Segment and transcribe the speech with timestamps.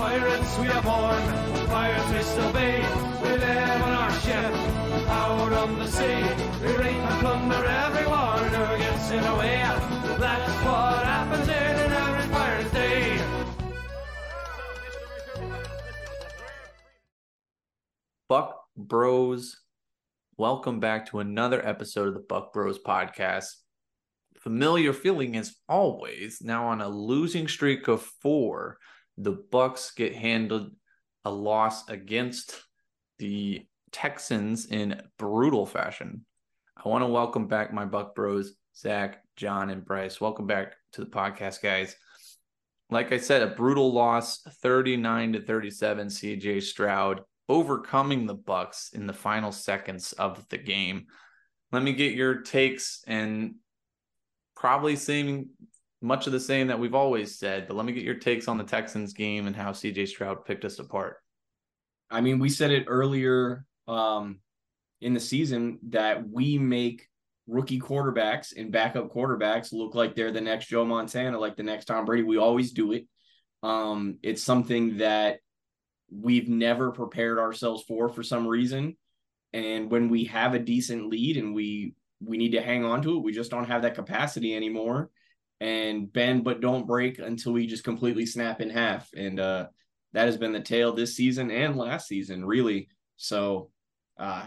[0.00, 1.22] Pirates we are born,
[1.68, 2.72] pirates we still be.
[3.22, 4.54] We live on our ship,
[5.10, 6.22] out on the sea.
[6.62, 9.58] We rape and plunder everyone who gets in the way.
[10.18, 13.22] That's what happens in an average pirate's day.
[18.30, 19.60] Buc Bros.
[20.38, 23.48] Welcome back to another episode of the Buc Bros podcast.
[24.38, 26.40] Familiar feeling as always.
[26.40, 28.78] Now on a losing streak of four,
[29.22, 30.70] the Bucs get handled
[31.26, 32.58] a loss against
[33.18, 36.24] the Texans in brutal fashion.
[36.82, 40.22] I want to welcome back my Buc Bros, Zach, John, and Bryce.
[40.22, 41.94] Welcome back to the podcast, guys.
[42.88, 49.06] Like I said, a brutal loss, 39 to 37, CJ Stroud overcoming the Bucs in
[49.06, 51.06] the final seconds of the game.
[51.72, 53.56] Let me get your takes and
[54.56, 55.50] probably saying
[56.02, 58.58] much of the same that we've always said, but let me get your takes on
[58.58, 61.16] the Texans game and how CJ Stroud picked us apart.
[62.10, 64.40] I mean, we said it earlier um,
[65.00, 67.06] in the season that we make
[67.46, 71.86] rookie quarterbacks and backup quarterbacks look like they're the next Joe Montana, like the next
[71.86, 72.22] Tom Brady.
[72.22, 73.06] We always do it.
[73.62, 75.40] Um, it's something that
[76.10, 78.96] we've never prepared ourselves for for some reason.
[79.52, 83.16] And when we have a decent lead and we we need to hang on to
[83.16, 85.10] it, we just don't have that capacity anymore.
[85.60, 89.10] And bend but don't break until we just completely snap in half.
[89.14, 89.66] And uh,
[90.14, 92.88] that has been the tale this season and last season, really.
[93.16, 93.70] So,
[94.18, 94.46] uh,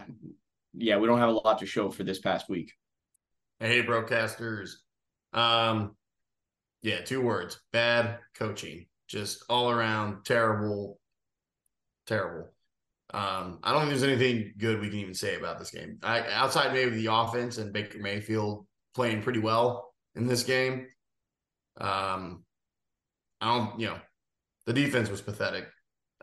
[0.74, 2.72] yeah, we don't have a lot to show for this past week.
[3.60, 4.72] Hey, broadcasters.
[5.32, 5.94] Um,
[6.82, 8.86] yeah, two words: bad coaching.
[9.06, 10.98] Just all around terrible
[12.06, 12.50] terrible.
[13.12, 15.98] Um, I don't think there's anything good we can even say about this game.
[16.02, 20.86] I, outside maybe the offense and Baker Mayfield playing pretty well in this game.
[21.78, 22.44] Um,
[23.40, 23.98] I don't, you know,
[24.66, 25.66] the defense was pathetic.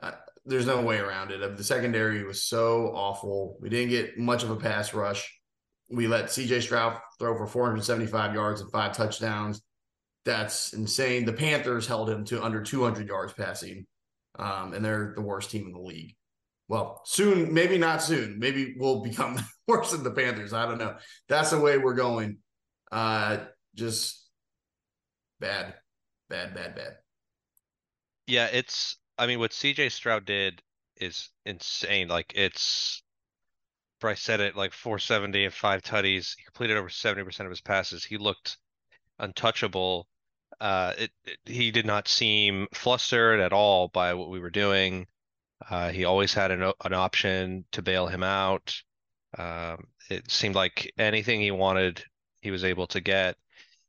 [0.02, 0.12] Uh,
[0.46, 1.58] there's no way around it.
[1.58, 3.58] The secondary was so awful.
[3.62, 5.32] We didn't get much of a pass rush.
[5.90, 9.62] We let CJ Stroud throw for 475 yards and five touchdowns.
[10.26, 11.26] That's insane.
[11.26, 13.86] The Panthers held him to under 200 yards passing
[14.38, 16.16] um, and they're the worst team in the league.
[16.68, 18.40] Well, soon, maybe not soon.
[18.40, 19.38] Maybe we'll become
[19.68, 20.54] worse than the Panthers.
[20.54, 20.96] I don't know.
[21.28, 22.38] That's the way we're going.
[22.92, 23.40] Uh,
[23.76, 24.21] just
[25.42, 25.74] bad,
[26.30, 26.98] bad, bad, bad.
[28.28, 28.98] Yeah, it's.
[29.18, 30.62] I mean, what CJ Stroud did
[30.96, 32.08] is insane.
[32.08, 33.04] Like it's.
[34.00, 36.36] Bryce said it like 470 and five tutties.
[36.38, 38.04] He completed over 70% of his passes.
[38.04, 38.58] He looked
[39.20, 40.08] untouchable
[40.62, 45.08] uh, it, it, he did not seem flustered at all by what we were doing.
[45.70, 48.80] Uh, he always had an, an option to bail him out.
[49.38, 52.04] Um, it seemed like anything he wanted,
[52.42, 53.38] he was able to get,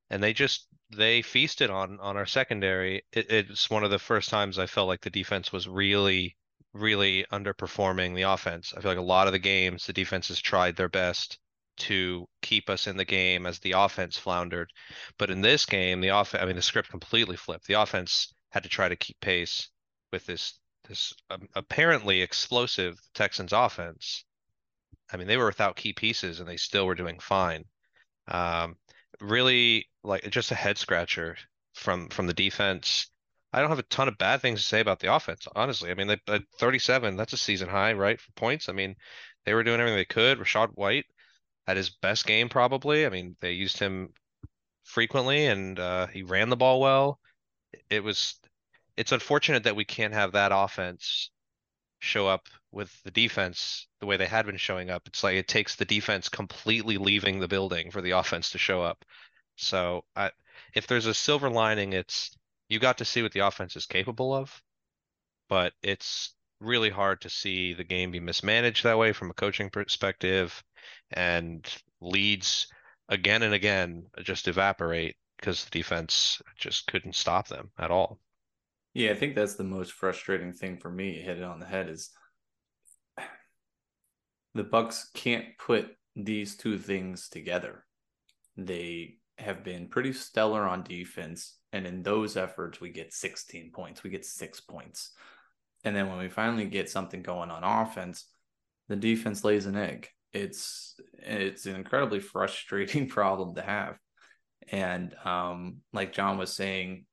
[0.09, 0.67] and they just
[0.97, 3.05] they feasted on on our secondary.
[3.13, 6.37] It, it's one of the first times I felt like the defense was really
[6.75, 8.73] really underperforming the offense.
[8.77, 11.39] I feel like a lot of the games the defense has tried their best
[11.79, 14.71] to keep us in the game as the offense floundered.
[15.19, 17.67] But in this game, the offense, I mean, the script completely flipped.
[17.67, 19.69] The offense had to try to keep pace
[20.13, 24.25] with this this um, apparently explosive Texans offense.
[25.13, 27.65] I mean, they were without key pieces and they still were doing fine.
[28.29, 28.77] Um,
[29.23, 31.37] really, like just a head scratcher
[31.75, 33.09] from from the defense.
[33.53, 35.91] I don't have a ton of bad things to say about the offense, honestly.
[35.91, 38.71] I mean, they, 37, that's a season high, right, for points.
[38.71, 38.97] I mean,
[39.45, 40.39] they were doing everything they could.
[40.39, 41.05] Rachaad White
[41.67, 43.05] at his best game, probably.
[43.05, 44.15] I mean, they used him
[44.85, 47.21] frequently, and uh, he ran the ball well.
[47.91, 48.39] It was.
[48.97, 51.31] It's unfortunate that we can't have that offense
[52.01, 55.07] show up with the defense the way they had been showing up.
[55.07, 58.83] It's like it takes the defense completely leaving the building for the offense to show
[58.83, 59.05] up.
[59.57, 60.31] So, I,
[60.75, 62.37] if there's a silver lining, it's
[62.69, 64.63] you got to see what the offense is capable of,
[65.49, 69.69] but it's really hard to see the game be mismanaged that way from a coaching
[69.71, 70.63] perspective
[71.11, 71.67] and
[72.01, 72.69] leads
[73.09, 78.19] again and again just evaporate because the defense just couldn't stop them at all.
[78.95, 81.21] Yeah, I think that's the most frustrating thing for me.
[81.21, 82.11] Hit it on the head is
[84.55, 87.85] the Bucs can't put these two things together.
[88.57, 94.03] They have been pretty stellar on defense, and in those efforts, we get 16 points.
[94.03, 95.13] We get six points.
[95.85, 98.27] And then when we finally get something going on offense,
[98.89, 100.09] the defense lays an egg.
[100.33, 103.99] It's it's an incredibly frustrating problem to have.
[104.71, 107.07] And um, like John was saying,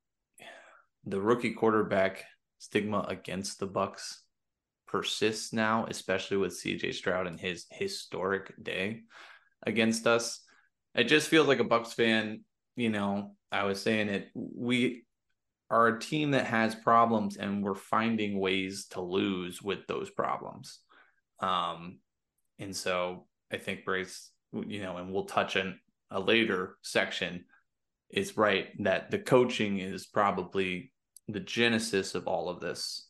[1.04, 2.24] the rookie quarterback
[2.58, 4.18] stigma against the Bucs
[4.90, 9.02] persists now, especially with CJ Stroud and his historic day
[9.64, 10.40] against us.
[10.94, 12.40] It just feels like a Bucs fan,
[12.76, 15.04] you know, I was saying it, we
[15.70, 20.80] are a team that has problems and we're finding ways to lose with those problems.
[21.38, 22.00] Um,
[22.58, 25.78] and so I think Brace, you know, and we'll touch on
[26.10, 27.44] a later section,
[28.10, 30.92] is right that the coaching is probably
[31.28, 33.06] the genesis of all of this.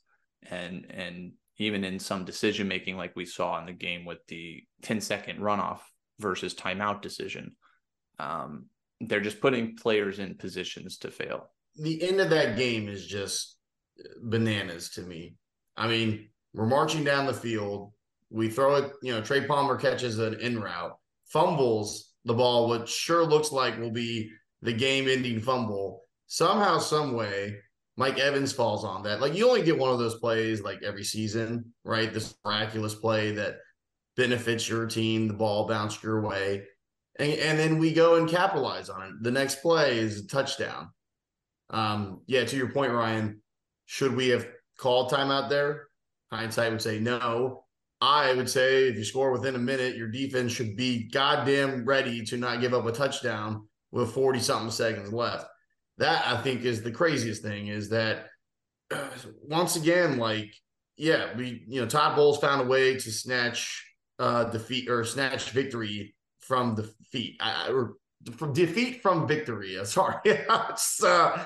[0.50, 4.62] And and even in some decision making, like we saw in the game with the
[4.82, 5.80] 10 second runoff
[6.18, 7.54] versus timeout decision.
[8.18, 8.66] Um,
[9.00, 11.50] they're just putting players in positions to fail.
[11.76, 13.56] The end of that game is just
[14.22, 15.34] bananas to me.
[15.76, 17.92] I mean, we're marching down the field.
[18.30, 20.96] We throw it, you know, Trey Palmer catches an in route,
[21.26, 24.30] fumbles the ball, which sure looks like will be
[24.62, 26.04] the game ending fumble.
[26.26, 27.56] Somehow, some way,
[28.00, 29.20] Mike Evans falls on that.
[29.20, 32.10] Like you only get one of those plays like every season, right?
[32.10, 33.56] This miraculous play that
[34.16, 36.62] benefits your team, the ball bounced your way.
[37.18, 39.12] And, and then we go and capitalize on it.
[39.20, 40.88] The next play is a touchdown.
[41.68, 43.42] Um, yeah, to your point, Ryan,
[43.84, 44.48] should we have
[44.78, 45.88] called timeout there?
[46.32, 47.64] Hindsight would say no.
[48.00, 52.24] I would say if you score within a minute, your defense should be goddamn ready
[52.24, 55.44] to not give up a touchdown with 40 something seconds left.
[56.00, 58.26] That I think is the craziest thing is that
[59.42, 60.52] once again, like,
[60.96, 63.86] yeah, we, you know, Todd Bowles found a way to snatch
[64.18, 67.94] uh defeat or snatch victory from defeat I, or
[68.36, 69.78] from defeat from victory.
[69.84, 70.16] Sorry.
[70.24, 71.44] it's uh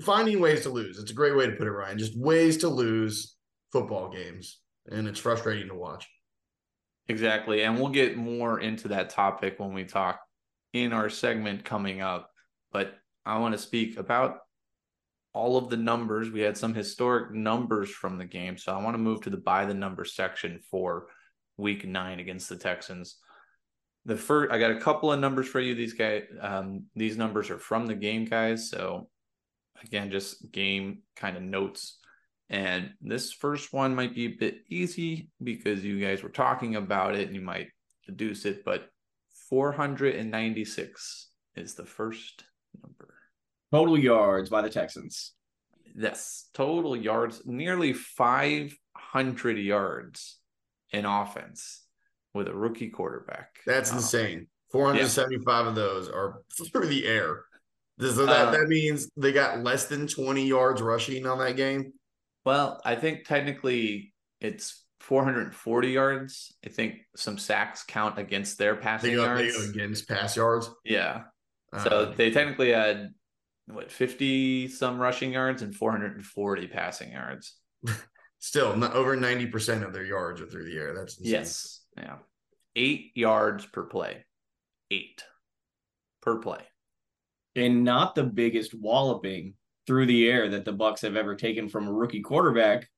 [0.00, 0.98] finding ways to lose.
[0.98, 1.98] It's a great way to put it, Ryan.
[1.98, 3.36] Just ways to lose
[3.72, 4.60] football games.
[4.90, 6.08] And it's frustrating to watch.
[7.08, 7.62] Exactly.
[7.62, 10.20] And we'll get more into that topic when we talk
[10.72, 12.30] in our segment coming up.
[12.72, 14.38] But I want to speak about
[15.34, 16.30] all of the numbers.
[16.30, 18.58] We had some historic numbers from the game.
[18.58, 21.06] So I want to move to the by the number section for
[21.56, 23.18] week nine against the Texans.
[24.04, 25.74] The first, I got a couple of numbers for you.
[25.74, 28.68] These guys, um, these numbers are from the game, guys.
[28.68, 29.08] So
[29.82, 31.98] again, just game kind of notes.
[32.50, 37.14] And this first one might be a bit easy because you guys were talking about
[37.14, 37.68] it and you might
[38.06, 38.88] deduce it, but
[39.48, 42.44] 496 is the first
[42.82, 43.14] number.
[43.72, 45.32] Total yards by the Texans.
[45.94, 50.38] Yes, total yards, nearly 500 yards
[50.92, 51.82] in offense
[52.34, 53.60] with a rookie quarterback.
[53.66, 54.46] That's um, insane.
[54.70, 55.68] 475 yeah.
[55.68, 56.42] of those are
[56.72, 57.44] through the air.
[58.00, 61.92] So that, uh, that means they got less than 20 yards rushing on that game?
[62.44, 66.54] Well, I think technically it's 440 yards.
[66.64, 69.42] I think some sacks count against their passing they go, yards.
[69.42, 70.70] They go against pass yards?
[70.84, 71.22] Yeah.
[71.78, 72.12] So uh-huh.
[72.16, 73.14] they technically had
[73.66, 77.56] what 50 some rushing yards and 440 passing yards.
[78.38, 80.94] Still, not over 90% of their yards are through the air.
[80.94, 81.32] That's insane.
[81.32, 81.80] Yes.
[81.96, 82.16] Yeah.
[82.74, 84.24] Eight yards per play.
[84.90, 85.22] Eight
[86.20, 86.60] per play.
[87.54, 89.54] And not the biggest walloping
[89.86, 92.88] through the air that the Bucs have ever taken from a rookie quarterback.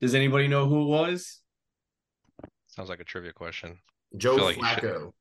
[0.00, 1.40] Does anybody know who it was?
[2.68, 3.78] Sounds like a trivia question.
[4.16, 5.12] Joe like Flacco.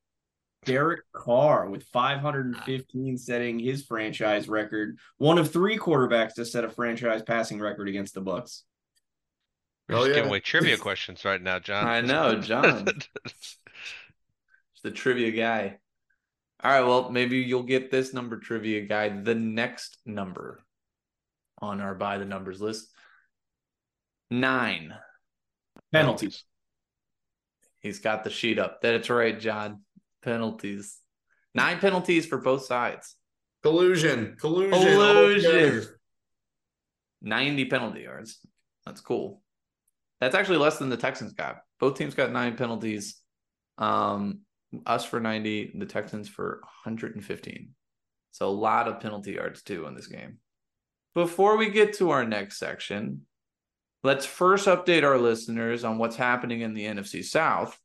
[0.66, 1.94] Derek Carr with ah.
[1.94, 4.98] 515 setting his franchise record.
[5.18, 8.64] One of three quarterbacks to set a franchise passing record against the Bucs.
[9.88, 10.16] We're just oh, yeah.
[10.16, 11.88] giving away trivia questions right now, John.
[11.88, 12.86] I know, John.
[13.26, 13.60] Just
[14.84, 15.78] the trivia guy.
[16.64, 19.10] All right, well, maybe you'll get this number trivia guy.
[19.10, 20.64] The next number
[21.60, 22.92] on our by the numbers list.
[24.30, 24.94] Nine.
[25.94, 26.44] Penalties.
[27.80, 28.82] He's got the sheet up.
[28.82, 29.82] That's right, John.
[30.24, 30.98] Penalties.
[31.54, 33.16] Nine penalties for both sides.
[33.64, 34.36] Collusion.
[34.40, 34.80] Collusion.
[34.80, 35.88] Collusion.
[37.22, 38.40] 90 penalty yards.
[38.86, 39.42] That's cool.
[40.22, 41.58] That's actually less than the Texans got.
[41.80, 43.22] Both teams got nine penalties.
[43.78, 44.42] Um,
[44.86, 47.70] us for 90, the Texans for 115.
[48.32, 50.38] So a lot of penalty yards too in this game.
[51.16, 53.22] Before we get to our next section,
[54.04, 57.78] let's first update our listeners on what's happening in the NFC South.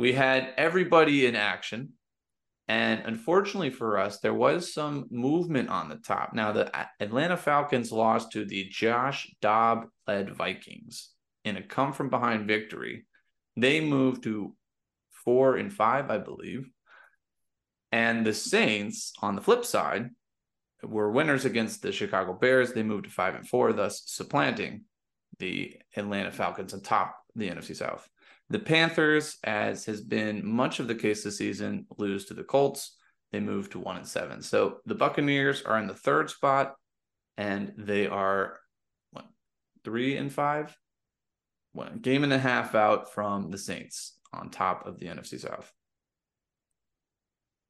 [0.00, 1.90] We had everybody in action.
[2.68, 6.32] And unfortunately for us, there was some movement on the top.
[6.32, 11.10] Now, the Atlanta Falcons lost to the Josh Dobbs led Vikings
[11.44, 13.04] in a come from behind victory.
[13.58, 14.56] They moved to
[15.10, 16.70] four and five, I believe.
[17.92, 20.08] And the Saints, on the flip side,
[20.82, 22.72] were winners against the Chicago Bears.
[22.72, 24.84] They moved to five and four, thus supplanting
[25.40, 28.08] the Atlanta Falcons on top the NFC South.
[28.50, 32.96] The Panthers, as has been much of the case this season, lose to the Colts.
[33.30, 34.42] They move to one and seven.
[34.42, 36.74] So the Buccaneers are in the third spot,
[37.36, 38.58] and they are
[39.12, 39.26] what
[39.84, 40.76] three and five,
[41.72, 45.72] one game and a half out from the Saints on top of the NFC South.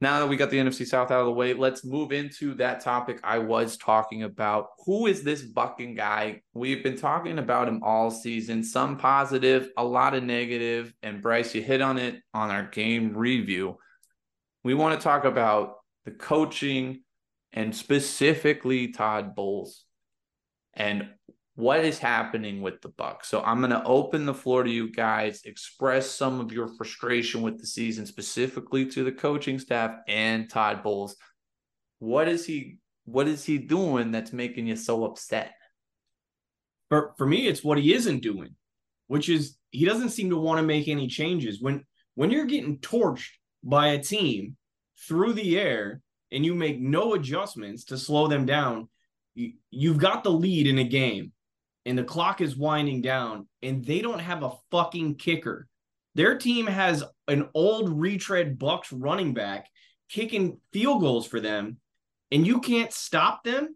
[0.01, 2.81] Now that we got the NFC South out of the way, let's move into that
[2.81, 4.69] topic I was talking about.
[4.85, 6.41] Who is this bucking guy?
[6.55, 11.53] We've been talking about him all season, some positive, a lot of negative, and Bryce,
[11.53, 13.77] you hit on it on our game review.
[14.63, 17.03] We want to talk about the coaching
[17.53, 19.85] and specifically Todd Bowles
[20.73, 21.09] and
[21.61, 23.25] what is happening with the Bucs.
[23.25, 27.43] So I'm going to open the floor to you guys, express some of your frustration
[27.43, 31.15] with the season, specifically to the coaching staff and Todd Bowles.
[31.99, 32.79] What is he?
[33.05, 35.53] What is he doing that's making you so upset?
[36.89, 38.55] For for me, it's what he isn't doing,
[39.05, 41.61] which is he doesn't seem to want to make any changes.
[41.61, 44.57] When when you're getting torched by a team
[45.07, 46.01] through the air
[46.31, 48.89] and you make no adjustments to slow them down,
[49.35, 51.33] you, you've got the lead in a game
[51.85, 55.67] and the clock is winding down and they don't have a fucking kicker.
[56.15, 59.67] Their team has an old retread Bucs running back
[60.09, 61.77] kicking field goals for them
[62.31, 63.75] and you can't stop them.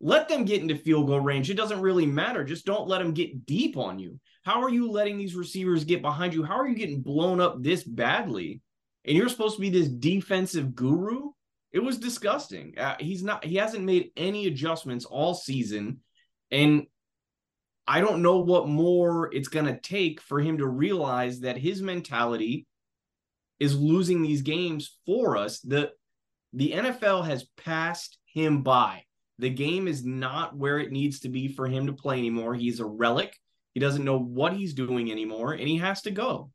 [0.00, 1.50] Let them get into field goal range.
[1.50, 2.42] It doesn't really matter.
[2.42, 4.18] Just don't let them get deep on you.
[4.42, 6.42] How are you letting these receivers get behind you?
[6.42, 8.62] How are you getting blown up this badly?
[9.04, 11.30] And you're supposed to be this defensive guru?
[11.72, 12.78] It was disgusting.
[12.78, 16.00] Uh, he's not he hasn't made any adjustments all season
[16.50, 16.86] and
[17.90, 21.82] I don't know what more it's going to take for him to realize that his
[21.82, 22.68] mentality
[23.58, 25.58] is losing these games for us.
[25.58, 25.90] The
[26.52, 29.02] the NFL has passed him by.
[29.40, 32.54] The game is not where it needs to be for him to play anymore.
[32.54, 33.36] He's a relic.
[33.74, 36.52] He doesn't know what he's doing anymore and he has to go.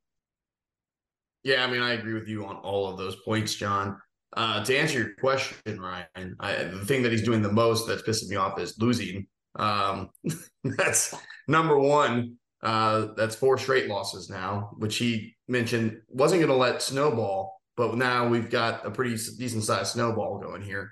[1.44, 3.98] Yeah, I mean, I agree with you on all of those points, John.
[4.38, 8.04] Uh, to answer your question, Ryan, I, the thing that he's doing the most that's
[8.04, 9.28] pissing me off is losing.
[9.56, 10.10] Um,
[10.64, 11.16] that's
[11.48, 12.38] number one.
[12.62, 17.96] Uh, that's four straight losses now, which he mentioned wasn't going to let snowball, but
[17.96, 20.92] now we've got a pretty decent sized snowball going here.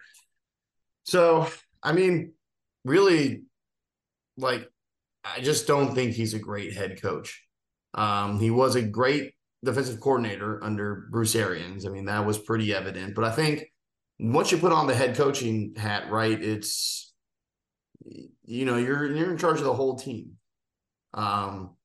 [1.06, 1.48] So,
[1.82, 2.34] I mean,
[2.86, 3.44] really,
[4.38, 4.70] like,
[5.24, 7.44] I just don't think he's a great head coach.
[7.94, 11.86] Um, he was a great defensive coordinator under Bruce Arians.
[11.86, 13.16] I mean, that was pretty evident.
[13.16, 13.66] But I think
[14.20, 17.13] once you put on the head coaching hat, right, it's
[18.46, 20.34] you know, you're you're in charge of the whole team.
[21.14, 21.76] Um,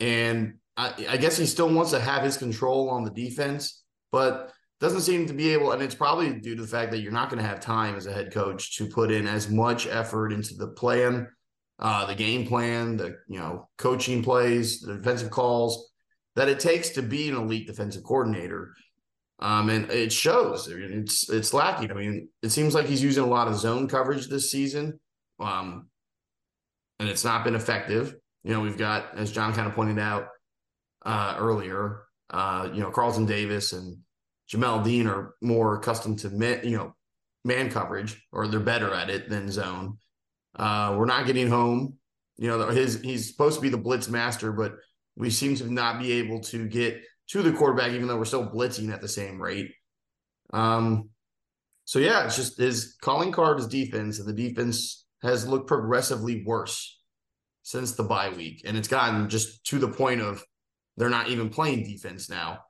[0.00, 4.52] and I, I guess he still wants to have his control on the defense, but
[4.80, 5.72] doesn't seem to be able.
[5.72, 8.06] And it's probably due to the fact that you're not going to have time as
[8.06, 11.28] a head coach to put in as much effort into the plan,
[11.78, 15.90] uh, the game plan, the you know coaching plays, the defensive calls
[16.36, 18.74] that it takes to be an elite defensive coordinator.
[19.40, 20.68] Um, and it shows.
[20.68, 21.90] It's it's lacking.
[21.90, 24.98] I mean, it seems like he's using a lot of zone coverage this season.
[25.40, 25.88] Um,
[26.98, 28.14] and it's not been effective.
[28.42, 30.28] You know, we've got, as John kind of pointed out
[31.04, 33.98] uh, earlier, uh, you know, Carlton Davis and
[34.50, 36.94] Jamel Dean are more accustomed to man, you know,
[37.44, 39.98] man coverage, or they're better at it than zone.
[40.56, 41.94] Uh, we're not getting home.
[42.36, 44.74] You know, his he's supposed to be the blitz master, but
[45.16, 48.50] we seem to not be able to get to the quarterback, even though we're still
[48.50, 49.72] blitzing at the same rate.
[50.52, 51.10] Um,
[51.84, 56.44] so yeah, it's just his calling card is defense, and the defense has looked progressively
[56.44, 57.00] worse
[57.62, 58.62] since the bye week.
[58.64, 60.44] And it's gotten just to the point of
[60.96, 62.60] they're not even playing defense now.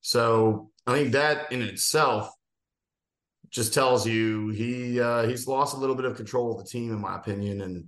[0.00, 2.30] So I think that in itself
[3.50, 6.92] just tells you he uh, he's lost a little bit of control of the team,
[6.92, 7.86] in my opinion, and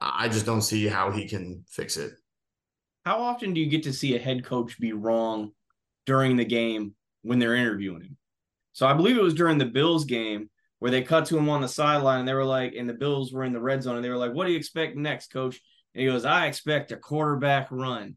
[0.00, 2.12] I just don't see how he can fix it.
[3.04, 5.52] How often do you get to see a head coach be wrong
[6.04, 8.16] during the game when they're interviewing him?
[8.72, 11.60] So I believe it was during the Bills game where they cut to him on
[11.60, 14.04] the sideline and they were like, and the Bills were in the red zone and
[14.04, 15.60] they were like, what do you expect next, coach?
[15.94, 18.16] And he goes, I expect a quarterback run.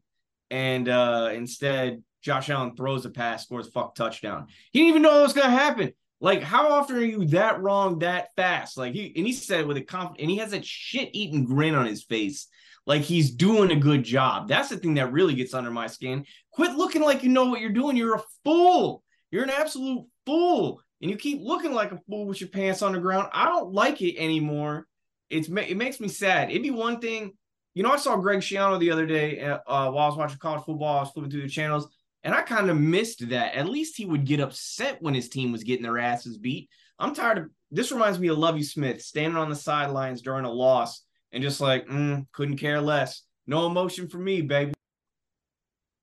[0.50, 4.46] And uh, instead, Josh Allen throws a pass, scores a fuck touchdown.
[4.72, 5.92] He didn't even know what was going to happen.
[6.20, 8.78] Like, how often are you that wrong that fast?
[8.78, 11.44] Like, he and he said it with a confidence, and he has that shit eating
[11.44, 12.46] grin on his face,
[12.86, 14.48] like he's doing a good job.
[14.48, 16.24] That's the thing that really gets under my skin.
[16.52, 17.96] Quit looking like you know what you're doing.
[17.96, 19.02] You're a fool.
[19.30, 22.92] You're an absolute fool and you keep looking like a fool with your pants on
[22.92, 24.86] the ground, I don't like it anymore.
[25.28, 26.48] It's it makes me sad.
[26.48, 27.34] It'd be one thing,
[27.74, 27.92] you know.
[27.92, 30.96] I saw Greg Schiano the other day uh, uh, while I was watching college football.
[30.96, 33.54] I was flipping through the channels, and I kind of missed that.
[33.54, 36.70] At least he would get upset when his team was getting their asses beat.
[36.98, 37.92] I'm tired of this.
[37.92, 41.86] Reminds me of Lovie Smith standing on the sidelines during a loss and just like
[41.86, 43.24] mm, couldn't care less.
[43.46, 44.72] No emotion for me, baby.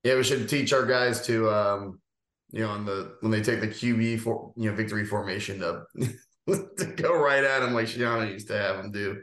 [0.04, 2.02] Yeah, we should teach our guys to um,
[2.52, 5.84] you know, on the when they take the QB for you know victory formation to
[6.78, 9.22] to go right at him like Schiano used to have him do.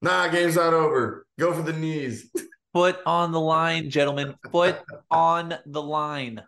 [0.00, 1.26] Nah, game's not over.
[1.38, 2.30] Go for the knees.
[2.72, 4.34] Foot on the line, gentlemen.
[4.52, 4.78] Foot
[5.10, 6.42] on the line.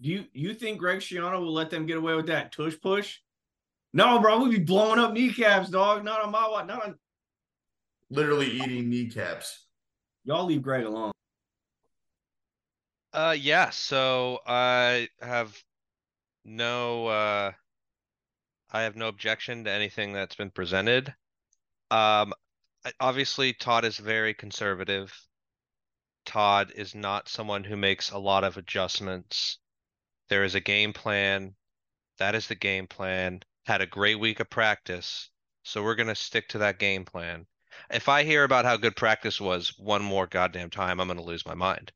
[0.00, 3.18] You you think Greg Schiano will let them get away with that tush push?
[3.92, 6.04] No, bro, we be blowing up kneecaps, dog.
[6.04, 6.66] Not on my watch.
[6.66, 6.94] Not on.
[8.10, 9.66] Literally eating kneecaps.
[10.24, 11.12] Y'all leave Greg alone.
[13.14, 15.56] Uh, yeah, so I have
[16.44, 17.52] no, uh,
[18.72, 21.14] I have no objection to anything that's been presented.
[21.92, 22.34] Um,
[22.98, 25.16] obviously Todd is very conservative.
[26.26, 29.58] Todd is not someone who makes a lot of adjustments.
[30.28, 31.54] There is a game plan.
[32.18, 33.42] That is the game plan.
[33.64, 35.30] Had a great week of practice,
[35.62, 37.46] so we're gonna stick to that game plan.
[37.90, 41.46] If I hear about how good practice was one more goddamn time, I'm gonna lose
[41.46, 41.92] my mind.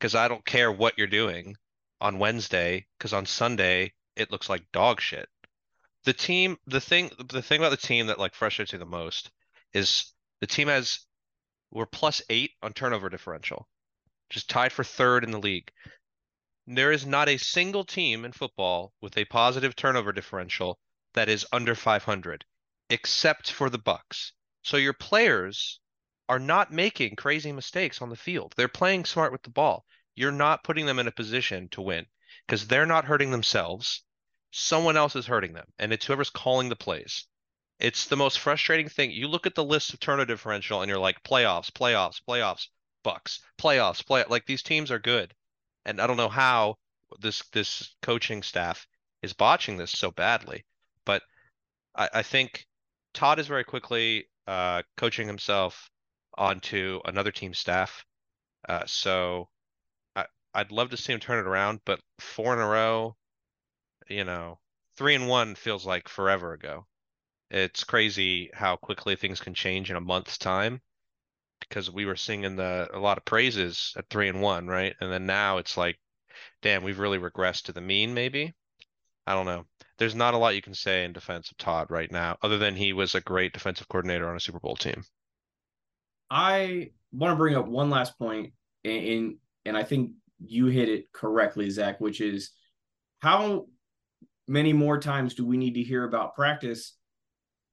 [0.00, 1.56] Because I don't care what you're doing
[2.00, 5.28] on Wednesday, because on Sunday it looks like dog shit.
[6.04, 9.30] The team, the thing, the thing about the team that like frustrates me the most
[9.74, 11.06] is the team has
[11.70, 13.68] we're plus eight on turnover differential,
[14.30, 15.70] just tied for third in the league.
[16.66, 20.78] There is not a single team in football with a positive turnover differential
[21.14, 22.44] that is under 500,
[22.88, 24.32] except for the Bucs.
[24.62, 25.80] So your players
[26.30, 28.54] are not making crazy mistakes on the field.
[28.56, 29.84] They're playing smart with the ball.
[30.14, 32.06] You're not putting them in a position to win
[32.46, 34.04] because they're not hurting themselves.
[34.52, 37.26] Someone else is hurting them, and it's whoever's calling the plays.
[37.80, 39.10] It's the most frustrating thing.
[39.10, 42.68] You look at the list of turnover differential and you're like playoffs, playoffs, playoffs,
[43.02, 45.34] Bucs, playoffs, play like these teams are good.
[45.84, 46.76] And I don't know how
[47.18, 48.86] this this coaching staff
[49.22, 50.64] is botching this so badly.
[51.04, 51.22] But
[51.96, 52.66] I, I think
[53.14, 55.90] Todd is very quickly uh, coaching himself
[56.40, 58.04] onto another team staff.
[58.66, 59.48] Uh, so
[60.16, 63.14] I, I'd love to see him turn it around, but four in a row,
[64.08, 64.58] you know,
[64.96, 66.86] three and one feels like forever ago.
[67.50, 70.80] It's crazy how quickly things can change in a month's time
[71.60, 74.96] because we were singing the a lot of praises at three and one, right?
[75.00, 75.98] And then now it's like,
[76.62, 78.54] damn, we've really regressed to the mean, maybe.
[79.26, 79.66] I don't know.
[79.98, 82.76] There's not a lot you can say in defense of Todd right now, other than
[82.76, 85.04] he was a great defensive coordinator on a Super Bowl team.
[86.30, 88.52] I want to bring up one last point,
[88.84, 92.50] and and I think you hit it correctly, Zach, which is
[93.18, 93.66] how
[94.48, 96.96] many more times do we need to hear about practice?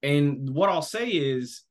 [0.04, 1.64] And what I'll say is,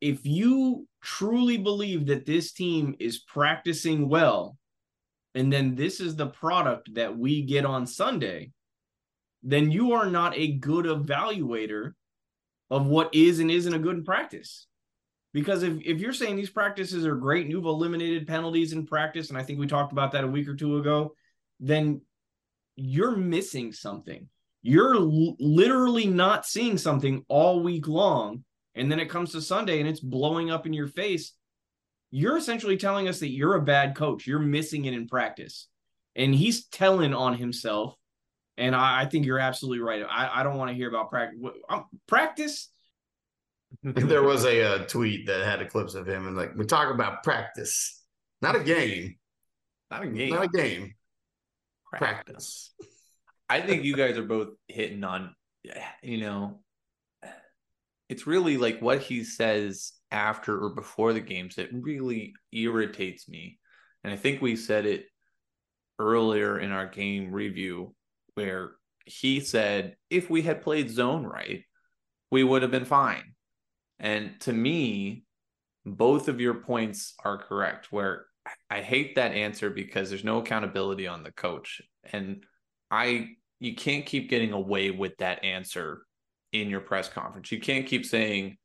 [0.00, 4.58] if you truly believe that this team is practicing well,
[5.34, 8.52] and then this is the product that we get on Sunday,
[9.42, 11.92] then you are not a good evaluator
[12.70, 14.66] of what is and isn't a good practice.
[15.34, 19.28] Because if, if you're saying these practices are great and you've eliminated penalties in practice,
[19.28, 21.14] and I think we talked about that a week or two ago,
[21.60, 22.00] then
[22.76, 24.28] you're missing something.
[24.62, 28.44] You're l- literally not seeing something all week long.
[28.76, 31.32] And then it comes to Sunday and it's blowing up in your face.
[32.10, 34.26] You're essentially telling us that you're a bad coach.
[34.26, 35.66] You're missing it in practice.
[36.16, 37.96] And he's telling on himself
[38.56, 40.04] and I, I think you're absolutely right.
[40.08, 41.12] I, I don't want to hear about
[41.68, 41.90] um, practice.
[42.06, 42.68] Practice.
[43.82, 46.92] There was a, uh, tweet that had a clips of him and like we talk
[46.92, 48.02] about practice,
[48.42, 49.16] not a game,
[49.90, 50.94] not a game, not a game.
[51.90, 52.72] Practice.
[52.74, 52.74] practice.
[53.48, 55.34] I think you guys are both hitting on,
[56.02, 56.60] you know,
[58.08, 63.58] it's really like what he says after or before the games that really irritates me.
[64.02, 65.06] And I think we said it
[65.98, 67.94] earlier in our game review
[68.34, 68.72] where
[69.06, 71.62] he said if we had played zone right,
[72.30, 73.33] we would have been fine.
[73.98, 75.24] And to me,
[75.84, 77.92] both of your points are correct.
[77.92, 78.26] Where
[78.68, 81.80] I hate that answer because there's no accountability on the coach.
[82.12, 82.44] And
[82.90, 83.30] I
[83.60, 86.02] you can't keep getting away with that answer
[86.52, 87.50] in your press conference.
[87.50, 88.56] You can't keep saying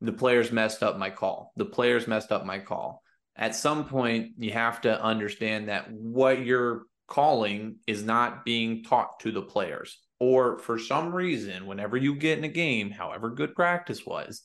[0.00, 1.52] the players messed up my call.
[1.56, 3.02] The players messed up my call.
[3.36, 9.20] At some point, you have to understand that what you're calling is not being taught
[9.20, 9.98] to the players.
[10.20, 14.42] Or for some reason, whenever you get in a game, however good practice was,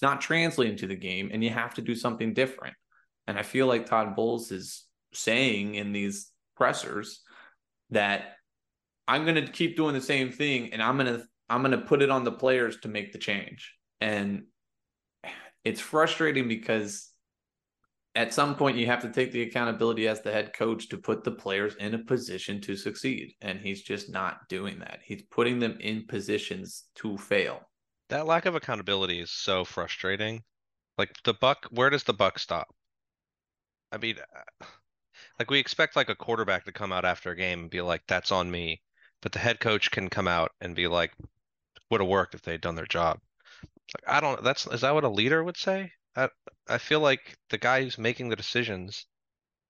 [0.00, 2.74] it's not translating to the game and you have to do something different.
[3.26, 7.20] And I feel like Todd Bowles is saying in these pressers
[7.90, 8.36] that
[9.06, 11.86] I'm going to keep doing the same thing and I'm going to I'm going to
[11.86, 13.74] put it on the players to make the change.
[14.00, 14.44] And
[15.64, 17.10] it's frustrating because
[18.14, 21.24] at some point you have to take the accountability as the head coach to put
[21.24, 25.60] the players in a position to succeed and he's just not doing that he's putting
[25.60, 27.60] them in positions to fail
[28.10, 30.42] that lack of accountability is so frustrating
[30.98, 32.68] like the buck where does the buck stop
[33.92, 34.16] i mean
[34.60, 34.66] uh,
[35.38, 38.02] like we expect like a quarterback to come out after a game and be like
[38.06, 38.80] that's on me
[39.22, 41.12] but the head coach can come out and be like
[41.90, 43.18] would have worked if they'd done their job
[43.94, 46.28] like i don't that's is that what a leader would say I
[46.68, 49.06] I feel like the guy who's making the decisions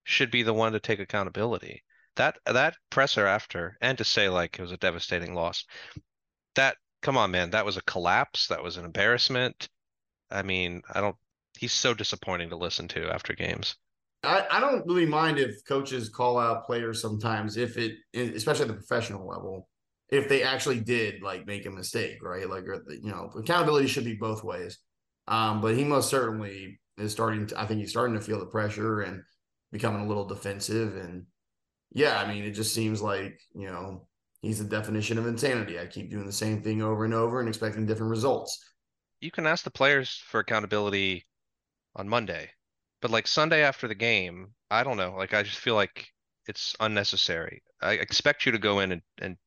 [0.04, 1.84] should be the one to take accountability.
[2.16, 5.66] that that presser after, and to say like it was a devastating loss.
[6.54, 8.48] That come on, man, that was a collapse.
[8.48, 9.68] That was an embarrassment.
[10.30, 11.16] I mean, I don't.
[11.58, 13.76] He's so disappointing to listen to after games.
[14.22, 18.68] I, I don't really mind if coaches call out players sometimes if it especially at
[18.68, 19.68] the professional level
[20.10, 24.04] if they actually did like make a mistake right like or you know accountability should
[24.04, 24.78] be both ways
[25.28, 28.46] um but he most certainly is starting to i think he's starting to feel the
[28.46, 29.22] pressure and
[29.72, 31.24] becoming a little defensive and
[31.92, 34.06] yeah i mean it just seems like you know
[34.42, 37.48] he's the definition of insanity i keep doing the same thing over and over and
[37.48, 38.58] expecting different results
[39.20, 41.26] You can ask the players for accountability
[41.96, 42.52] on Monday,
[43.00, 45.14] but like Sunday after the game, I don't know.
[45.16, 46.12] Like I just feel like
[46.46, 47.62] it's unnecessary.
[47.82, 49.38] I expect you to go in and, and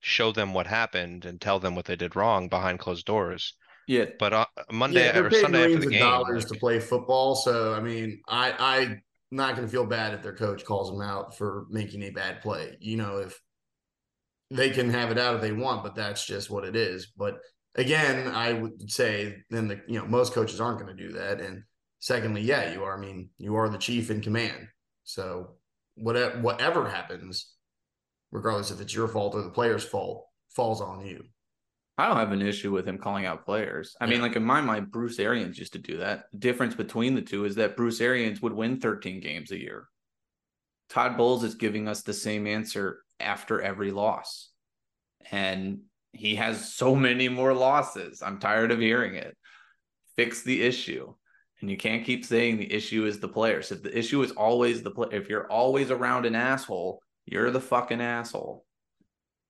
[0.00, 3.54] show them what happened and tell them what they did wrong behind closed doors.
[3.86, 6.44] Yeah, But uh, Monday yeah, they're or paying Sunday after millions the of game, dollars
[6.44, 10.22] like, to play football so i mean i i'm not going to feel bad if
[10.22, 13.40] their coach calls them out for making a bad play you know if
[14.54, 17.38] they can have it out if they want but that's just what it is but
[17.74, 21.40] again i would say then the you know most coaches aren't going to do that
[21.40, 21.62] and
[21.98, 24.68] secondly yeah you are i mean you are the chief in command
[25.02, 25.56] so
[25.96, 27.52] whatever whatever happens
[28.30, 31.22] regardless if it's your fault or the player's fault falls on you
[31.96, 33.94] I don't have an issue with him calling out players.
[34.00, 36.24] I mean, like in my mind, Bruce Arians used to do that.
[36.32, 39.86] The difference between the two is that Bruce Arians would win 13 games a year.
[40.88, 44.50] Todd Bowles is giving us the same answer after every loss.
[45.30, 45.80] And
[46.12, 48.22] he has so many more losses.
[48.22, 49.36] I'm tired of hearing it.
[50.16, 51.12] Fix the issue.
[51.60, 53.72] And you can't keep saying the issue is the players.
[53.72, 57.60] If the issue is always the play, if you're always around an asshole, you're the
[57.60, 58.64] fucking asshole.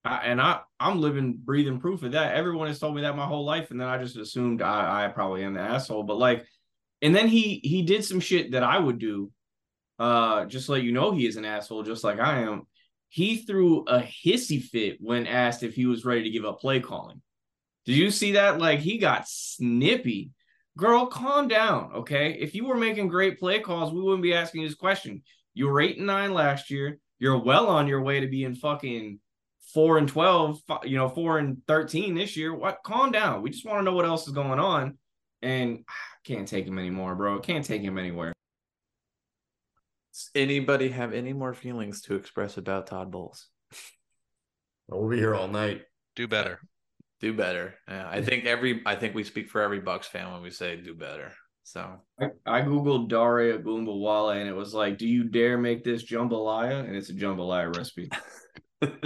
[0.05, 2.35] I, and I I'm living breathing proof of that.
[2.35, 5.07] Everyone has told me that my whole life, and then I just assumed I I
[5.09, 6.03] probably am the asshole.
[6.03, 6.45] But like,
[7.01, 9.31] and then he he did some shit that I would do,
[9.99, 12.67] uh, just let you know he is an asshole, just like I am.
[13.09, 16.79] He threw a hissy fit when asked if he was ready to give up play
[16.79, 17.21] calling.
[17.85, 18.59] Did you see that?
[18.59, 20.31] Like he got snippy.
[20.77, 22.33] Girl, calm down, okay?
[22.33, 25.23] If you were making great play calls, we wouldn't be asking this question.
[25.53, 26.99] You were eight and nine last year.
[27.17, 29.19] You're well on your way to being fucking
[29.73, 32.53] four and 12, you know, four and 13 this year.
[32.53, 32.79] What?
[32.83, 33.41] Calm down.
[33.41, 34.97] We just want to know what else is going on.
[35.41, 35.93] And I
[36.25, 37.39] can't take him anymore, bro.
[37.39, 38.34] Can't take him anywhere.
[40.35, 43.47] Does anybody have any more feelings to express about Todd Bowles?
[44.89, 45.83] we'll be here all night
[46.15, 46.59] do better.
[47.21, 47.75] Do better.
[47.87, 50.75] Yeah, I think every I think we speak for every Bucs fan when we say
[50.75, 51.31] do better.
[51.63, 56.03] So I, I Googled Dare Ogunbowale and it was like, do you dare make this
[56.03, 56.85] jambalaya?
[56.85, 58.09] And it's a jambalaya recipe.
[58.81, 59.01] it's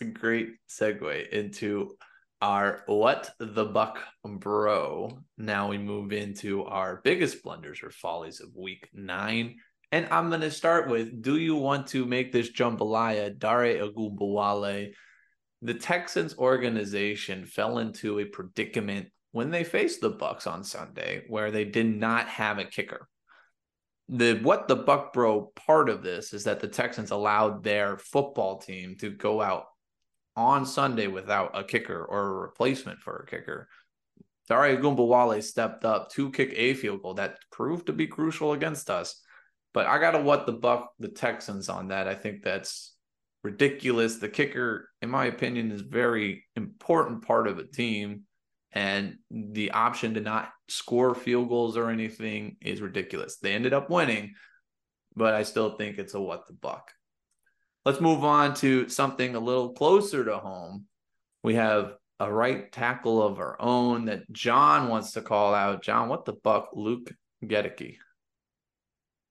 [0.00, 1.96] a great segue into
[2.40, 5.18] our what the buck bro.
[5.36, 9.56] Now we move into our biggest blunders or follies of week nine.
[9.92, 14.92] And I'm going to start with Do you want to make this jambalaya Dare Ogunbowale?
[15.62, 21.50] The Texans organization fell into a predicament when they faced the Bucks on Sunday where
[21.50, 23.08] they did not have a kicker.
[24.08, 28.58] The what the Buck Bro part of this is that the Texans allowed their football
[28.58, 29.66] team to go out
[30.36, 33.68] on Sunday without a kicker or a replacement for a kicker.
[34.48, 38.90] Dare Ogunbowale stepped up to kick a field goal that proved to be crucial against
[38.90, 39.20] us.
[39.72, 42.08] But I gotta what the Buck the Texans on that.
[42.08, 42.96] I think that's
[43.44, 44.16] ridiculous.
[44.16, 48.22] The kicker, in my opinion, is very important part of a team.
[48.72, 53.38] And the option to not score field goals or anything is ridiculous.
[53.38, 54.34] They ended up winning,
[55.14, 56.90] but I still think it's a what the buck.
[57.84, 60.84] Let's move on to something a little closer to home.
[61.42, 65.82] We have a right tackle of our own that John wants to call out.
[65.82, 67.10] John, what the buck, Luke
[67.42, 67.96] Goedeke.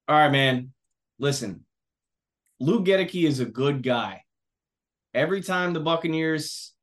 [0.08, 0.72] All right, man.
[1.20, 1.66] Listen,
[2.60, 4.24] Luke Goedeke is a good guy.
[5.14, 6.74] Every time the Buccaneers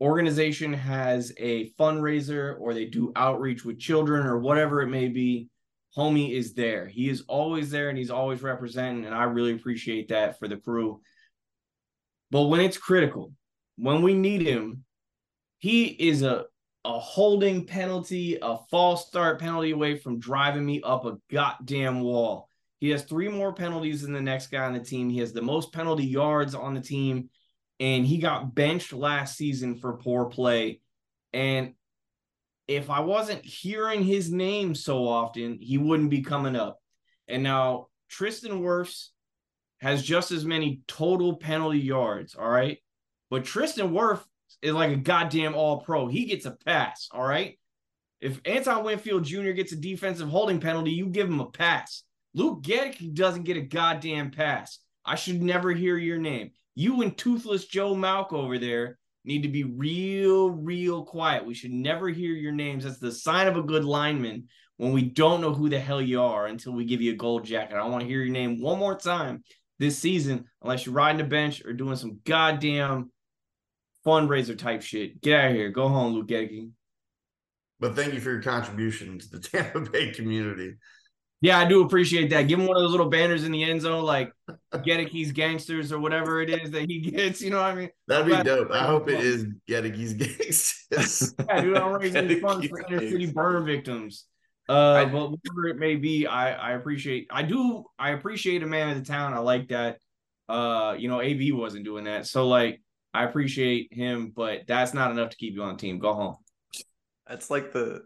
[0.00, 5.48] organization has a fundraiser or they do outreach with children or whatever it may be,
[5.94, 6.86] homie is there.
[6.86, 10.56] He is always there and he's always representing, and I really appreciate that for the
[10.56, 11.02] crew.
[12.30, 13.32] But when it's critical,
[13.76, 14.84] when we need him,
[15.58, 16.46] he is a
[16.84, 22.48] a holding penalty, a false start penalty away from driving me up a goddamn wall.
[22.78, 25.10] He has three more penalties than the next guy on the team.
[25.10, 27.28] He has the most penalty yards on the team,
[27.78, 30.80] and he got benched last season for poor play.
[31.34, 31.74] And
[32.66, 36.80] if I wasn't hearing his name so often, he wouldn't be coming up.
[37.28, 39.08] And now Tristan Wirfs
[39.80, 42.34] has just as many total penalty yards.
[42.34, 42.78] All right.
[43.30, 44.24] But Tristan Wirfs
[44.62, 46.06] is like a goddamn all pro.
[46.06, 47.08] He gets a pass.
[47.12, 47.58] All right.
[48.20, 49.52] If Antoine Winfield Jr.
[49.52, 52.02] gets a defensive holding penalty, you give him a pass.
[52.34, 54.78] Luke Goedeke doesn't get a goddamn pass.
[55.04, 56.50] I should never hear your name.
[56.74, 61.46] You and toothless Joe Mauch over there need to be real, real quiet.
[61.46, 62.84] We should never hear your names.
[62.84, 66.22] That's the sign of a good lineman when we don't know who the hell you
[66.22, 67.76] are until we give you a gold jacket.
[67.76, 69.42] I want to hear your name one more time
[69.80, 73.10] this season unless you're riding the bench or doing some goddamn
[74.06, 75.20] fundraiser type shit.
[75.20, 75.70] Get out of here.
[75.70, 76.70] Go home, Luke Goedeke.
[77.80, 80.76] But thank you for your contribution to the Tampa Bay community.
[81.42, 82.42] Yeah, I do appreciate that.
[82.42, 84.30] Give him one of those little banners in the end zone, like
[84.74, 87.40] Goedeke's gangsters or whatever it is that he gets.
[87.40, 87.90] You know what I mean?
[88.06, 88.70] That'd be dope.
[88.70, 91.34] I hope it is Goedeke's gangsters.
[91.48, 94.26] Yeah, dude, I'm raising funds for inner city burn victims.
[94.70, 97.26] Uh, but whatever it may be, I I appreciate.
[97.30, 97.84] I do.
[97.98, 99.34] I appreciate a man of the town.
[99.34, 99.98] I like that.
[100.48, 102.80] Uh, you know, AV wasn't doing that, so like
[103.12, 105.98] I appreciate him, but that's not enough to keep you on the team.
[105.98, 106.36] Go home.
[107.26, 108.02] That's like the.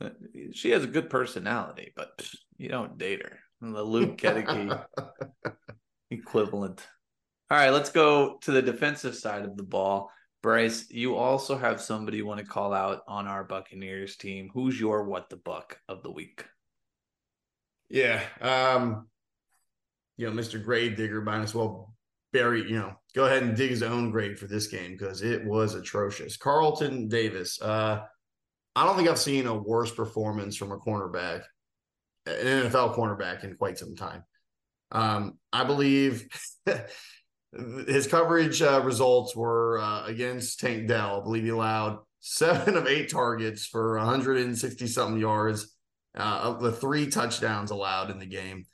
[0.52, 3.38] she has a good personality, but you don't date her.
[3.60, 4.82] The Luke Goedeke
[6.10, 6.86] equivalent.
[7.50, 10.10] All right, let's go to the defensive side of the ball.
[10.42, 14.50] Bryce, you also have somebody you want to call out on our Buccaneers team.
[14.52, 16.44] Who's your what the buck of the week?
[17.88, 18.22] Yeah.
[18.40, 19.06] Um,
[20.16, 20.62] you know, Mr.
[20.62, 21.94] Gravedigger might as well
[22.32, 25.44] bury, you know, go ahead and dig his own grave for this game because it
[25.44, 26.36] was atrocious.
[26.36, 27.60] Carlton Davis.
[27.60, 28.02] Uh,
[28.74, 31.42] I don't think I've seen a worse performance from a cornerback,
[32.26, 34.24] an NFL cornerback in quite some time.
[34.90, 36.26] Um, I believe
[37.86, 41.20] his coverage uh, results were uh, against Tank Dell.
[41.20, 45.76] I believe he allowed seven of eight targets for 160 something yards
[46.16, 48.64] uh, of the three touchdowns allowed in the game.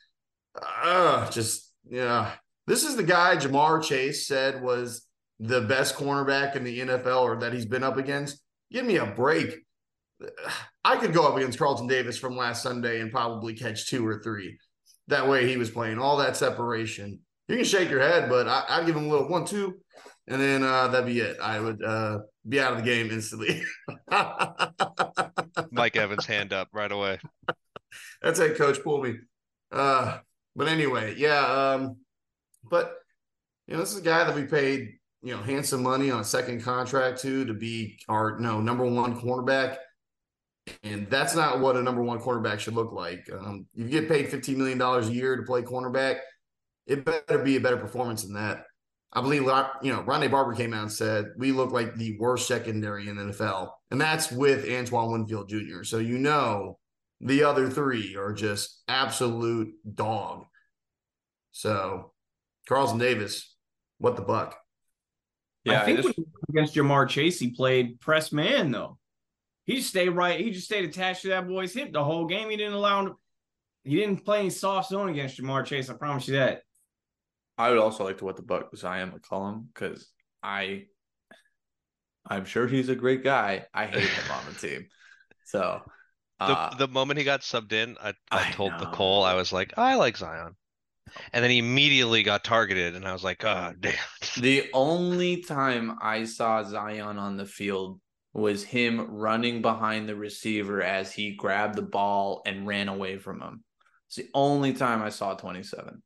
[1.30, 2.32] Just yeah,
[2.66, 5.06] this is the guy Ja'Marr Chase said was
[5.40, 8.40] the best cornerback in the NFL or that he's been up against.
[8.70, 9.54] Give me a break.
[10.84, 14.20] I could go up against Carlton Davis from last Sunday and probably catch two or
[14.20, 14.58] three.
[15.06, 17.20] That way he was playing all that separation.
[17.48, 19.78] You can shake your head, but I, I'd give him a little one, two,
[20.26, 21.38] and then uh, that'd be it.
[21.40, 23.62] I would uh, be out of the game instantly.
[25.70, 27.18] Mike Evans hand up right away.
[28.22, 28.82] That's it, coach.
[28.82, 29.14] Pull me.
[29.72, 30.18] Uh,
[30.54, 31.40] but anyway, yeah.
[31.40, 31.96] Um,
[32.68, 32.94] but
[33.66, 36.24] you know, this is a guy that we paid, you know, handsome money on a
[36.24, 39.76] second contract to to be our no number one cornerback.
[40.82, 43.26] And that's not what a number one cornerback should look like.
[43.32, 46.18] Um, you get paid $15 million a year to play cornerback,
[46.88, 48.64] it better be a better performance than that.
[49.12, 52.46] I believe, you know, Rondé Barber came out and said, we look like the worst
[52.46, 53.70] secondary in the NFL.
[53.90, 55.82] And that's with Antoine Winfield Jr.
[55.82, 56.78] So, you know,
[57.20, 60.44] the other three are just absolute dog.
[61.52, 62.12] So,
[62.68, 63.54] Carlton Davis,
[63.98, 64.56] what the buck?
[65.64, 68.98] Yeah, I think I just- when against Ja'Marr Chase, he played press man though.
[69.64, 70.40] He just stayed right.
[70.40, 72.48] He just stayed attached to that boy's hip the whole game.
[72.48, 73.14] He didn't allow him.
[73.84, 75.90] He didn't play any soft zone against Ja'Marr Chase.
[75.90, 76.62] I promise you that.
[77.58, 80.10] I would also like to what the buck Zyon McCollum because
[80.42, 80.86] I,
[82.26, 83.66] I'm sure he's a great guy.
[83.74, 84.86] I hate him on the team.
[85.44, 85.82] So,
[86.46, 89.52] The uh, the moment he got subbed in, I, I I told Nicole I was
[89.52, 90.54] like, I like Zyon.
[91.32, 93.94] And then he immediately got targeted, and I was like, oh damn.
[94.36, 98.00] the only time I saw Zyon on the field
[98.34, 103.40] was him running behind the receiver as he grabbed the ball and ran away from
[103.42, 103.64] him.
[104.06, 106.02] It's the only time I saw 27.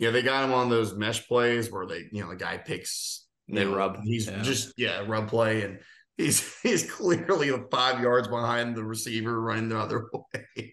[0.00, 3.26] Yeah, they got him on those mesh plays where they, you know, the guy picks,
[3.48, 4.40] They know, rub, He's yeah.
[4.40, 5.78] just yeah, rub play, and
[6.16, 10.06] he's he's clearly five yards behind the receiver running the other
[10.56, 10.72] way.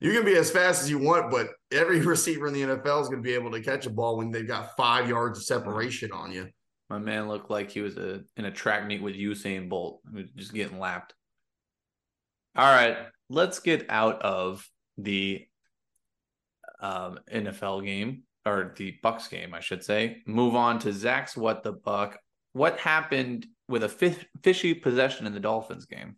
[0.00, 3.08] You can be as fast as you want, but every receiver in the NFL is
[3.08, 6.10] going to be able to catch a ball when they've got five yards of separation
[6.10, 6.48] on you.
[6.90, 10.00] My man looked like he was a, in a track meet with Usain Bolt,
[10.34, 11.14] just getting lapped.
[12.56, 12.96] All right,
[13.30, 15.46] let's get out of the
[16.80, 20.22] um, NFL game or the Bucs game, I should say.
[20.26, 22.18] Move on to Zach's what the buck.
[22.52, 26.16] What happened with a fishy possession in the Dolphins game?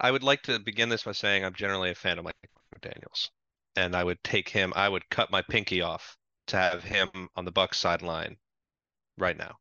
[0.00, 2.34] I would like to begin this by saying I'm generally a fan of Mike
[2.74, 3.28] McDaniels,
[3.76, 4.72] and I would take him.
[4.74, 6.16] I would cut my pinky off
[6.48, 8.36] to have him on the Bucs sideline
[9.18, 9.56] right now.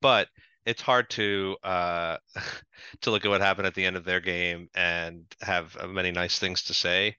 [0.00, 0.28] But
[0.66, 2.16] it's hard to uh,
[3.02, 6.38] to look at what happened at the end of their game and have many nice
[6.38, 7.16] things to say.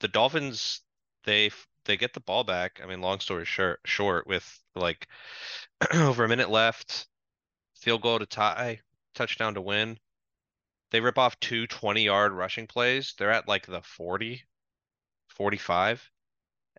[0.00, 0.80] The Dolphins,
[1.24, 1.50] they
[1.84, 2.80] they get the ball back.
[2.82, 5.08] I mean, long story short, short with like
[5.94, 7.06] over a minute left,
[7.76, 8.80] field goal to tie,
[9.14, 9.98] touchdown to win
[10.90, 13.14] they rip off two 20 yard rushing plays.
[13.16, 14.42] They're at like the 40,
[15.28, 16.10] 45.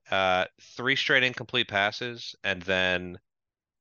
[0.10, 3.20] Uh, three straight incomplete passes, and then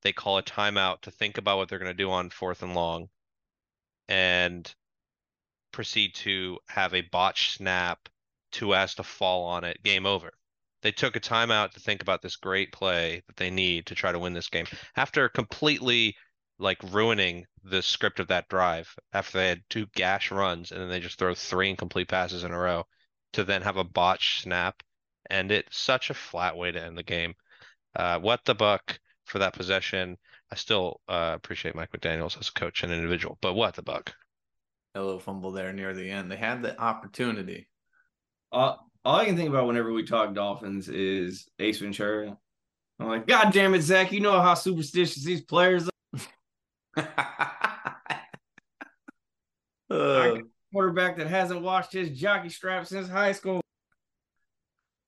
[0.01, 2.73] they call a timeout to think about what they're going to do on fourth and
[2.73, 3.09] long
[4.07, 4.73] and
[5.71, 8.07] proceed to have a botch snap
[8.51, 10.31] two has to fall on it, game over.
[10.81, 14.11] They took a timeout to think about this great play that they need to try
[14.11, 14.65] to win this game
[14.95, 16.15] after completely
[16.59, 20.89] like ruining the script of that drive after they had two gash runs and then
[20.89, 22.85] they just throw three incomplete passes in a row
[23.33, 24.81] to then have a botch snap
[25.29, 27.33] and it's such a flat way to end the game.
[27.95, 28.99] Uh, what the buck
[29.31, 30.17] for that possession.
[30.51, 34.13] I still uh, appreciate Mike McDaniels as a coach and individual, but what the buck?
[34.93, 36.29] A little fumble there near the end.
[36.29, 37.69] They had the opportunity.
[38.51, 42.37] Uh, all I can think about whenever we talk Dolphins is Ace Ventura.
[42.99, 44.11] I'm like, God damn it, Zach!
[44.11, 46.27] You know how superstitious these players are.
[49.89, 50.37] Uh,
[50.71, 53.59] Quarterback that hasn't washed his jockey strap since high school.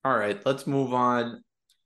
[0.04, 1.42] all right, let's move on.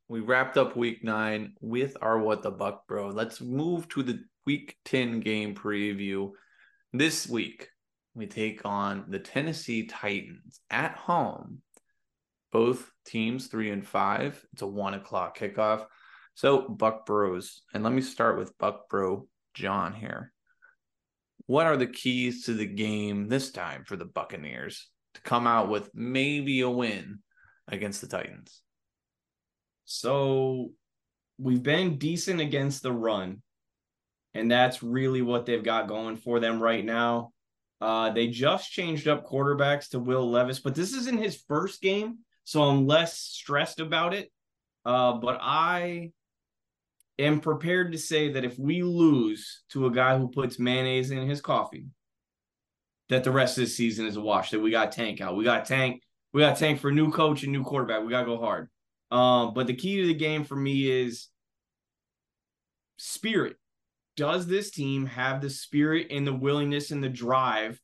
[0.09, 3.11] We wrapped up week nine with our What the Buc Bro.
[3.11, 6.33] Let's move to the week 10 game preview.
[6.93, 7.69] This week,
[8.15, 11.63] we take on the Tennessee Titans at home.
[12.53, 14.45] Both teams three and five.
[14.53, 15.87] It's a one o'clock kickoff.
[16.35, 17.63] So, Buc Bros.
[17.75, 20.33] And let me start with Buc Bro John here.
[21.47, 25.71] What are the keys to the game this time for the Buccaneers to come out
[25.71, 27.21] with maybe a win
[27.67, 28.61] against the Titans?
[29.87, 30.73] So
[31.39, 33.43] we've been decent against the run,
[34.35, 37.33] and that's really what they've got going for them right now.
[37.81, 42.19] Uh, they just changed up quarterbacks to Will Levis, but this isn't his first game,
[42.49, 44.33] so I'm less stressed about it.
[44.87, 46.13] Uh, but I
[47.19, 51.29] am prepared to say that if we lose to a guy who puts mayonnaise in
[51.29, 51.89] his coffee,
[53.11, 54.51] that the rest of the season is a wash.
[54.51, 55.37] That we got tank out.
[55.37, 56.01] We got tank.
[56.33, 58.03] We got tank for new coach and new quarterback.
[58.03, 58.71] We got to go hard.
[59.11, 61.29] Um, but the key to the game for me is
[62.97, 63.57] spirit.
[64.17, 67.79] Does this team have the spirit and the willingness and the drive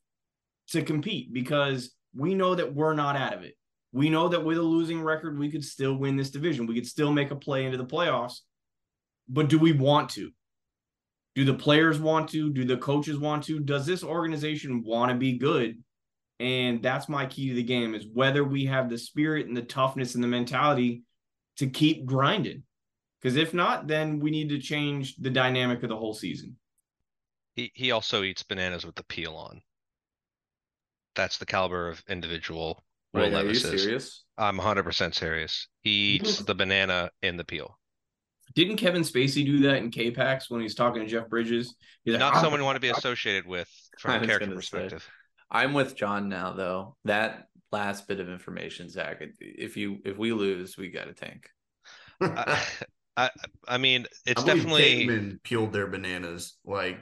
[0.69, 1.31] to compete?
[1.31, 3.53] Because we know that we're not out of it.
[3.95, 6.67] We know that with a losing record, we could still win this division.
[6.67, 8.39] We could still make a play into the playoffs.
[9.29, 10.31] But do we want to?
[11.33, 12.51] Do the players want to?
[12.51, 13.57] Do the coaches want to?
[13.57, 15.81] Does this organization want to be good?
[16.41, 19.61] And that's my key to the game is whether we have the spirit and the
[19.61, 21.03] toughness and the mentality
[21.55, 22.63] to keep grinding.
[23.21, 26.57] Because if not, then we need to change the dynamic of the whole season.
[27.55, 29.61] He he also eats bananas with the peel on.
[31.15, 32.83] That's the caliber of individual
[33.15, 34.23] Wait, are you Levis serious?
[34.37, 35.67] I'm 100% serious.
[35.81, 37.77] He eats the banana in the peel.
[38.53, 41.75] Didn't Kevin Spacey do that in K-Pax when he's talking to Jeff Bridges?
[42.03, 44.61] He's like, Not "I'm- someone you want to be associated with from a character gonna
[44.61, 44.77] say.
[44.77, 45.09] perspective.
[45.51, 46.95] I'm with John now, though.
[47.05, 49.21] That last bit of information, Zach.
[49.39, 51.49] If you if we lose, we got to tank.
[52.21, 52.61] I,
[53.17, 53.29] I
[53.67, 56.57] I mean, it's I definitely cavemen peeled their bananas.
[56.65, 56.97] Like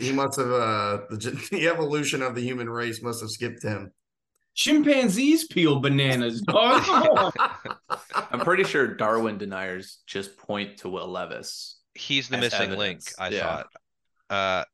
[0.00, 3.92] he must have uh the, the evolution of the human race must have skipped him.
[4.54, 6.40] Chimpanzees peel bananas.
[6.46, 7.32] dog.
[8.30, 11.80] I'm pretty sure Darwin deniers just point to Will Levis.
[11.94, 13.00] he's the as missing link.
[13.18, 13.62] I Yeah.
[13.62, 13.66] thought.
[14.30, 14.64] Uh,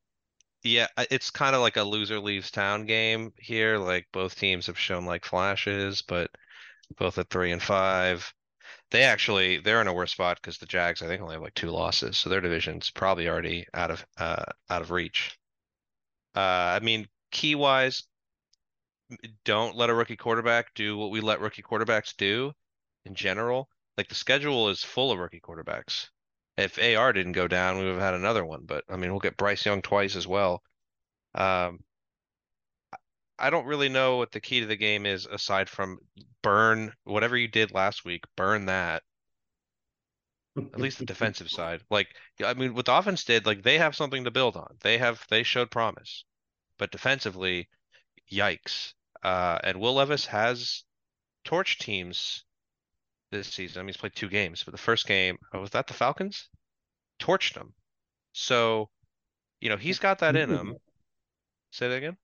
[0.62, 3.78] yeah, it's kind of like a loser leaves town game here.
[3.78, 6.30] Like both teams have shown like flashes, but
[6.98, 8.30] both at three and five.
[8.90, 11.54] They actually they're in a worse spot because the Jags I think only have like
[11.54, 15.38] two losses, so their division's probably already out of uh out of reach.
[16.36, 16.40] Uh,
[16.76, 18.04] I mean, key wise,
[19.44, 22.52] don't let a rookie quarterback do what we let rookie quarterbacks do
[23.04, 23.68] in general.
[23.96, 26.08] Like the schedule is full of rookie quarterbacks.
[26.56, 28.64] If AR didn't go down, we would have had another one.
[28.64, 30.62] But I mean, we'll get Bryce Young twice as well.
[31.34, 31.84] Um,
[33.38, 35.98] I- don't really know what the key to the game is aside from
[36.42, 39.02] burn whatever you did last week, burn that.
[40.74, 41.82] At least the defensive side.
[41.90, 42.08] Like,
[42.44, 44.76] I mean, what the offense did, like they have something to build on.
[44.80, 46.24] They have they showed promise.
[46.78, 47.68] But defensively,
[48.32, 48.94] yikes.
[49.22, 50.84] Uh, and Will Levis has
[51.44, 52.44] torched teams
[53.30, 53.80] this season.
[53.80, 56.48] I mean, he's played two games, but the first game, oh, was that the Falcons?
[57.20, 57.74] Torched them.
[58.32, 58.88] So,
[59.60, 60.76] you know, he's got that in him.
[61.72, 62.16] Say that again?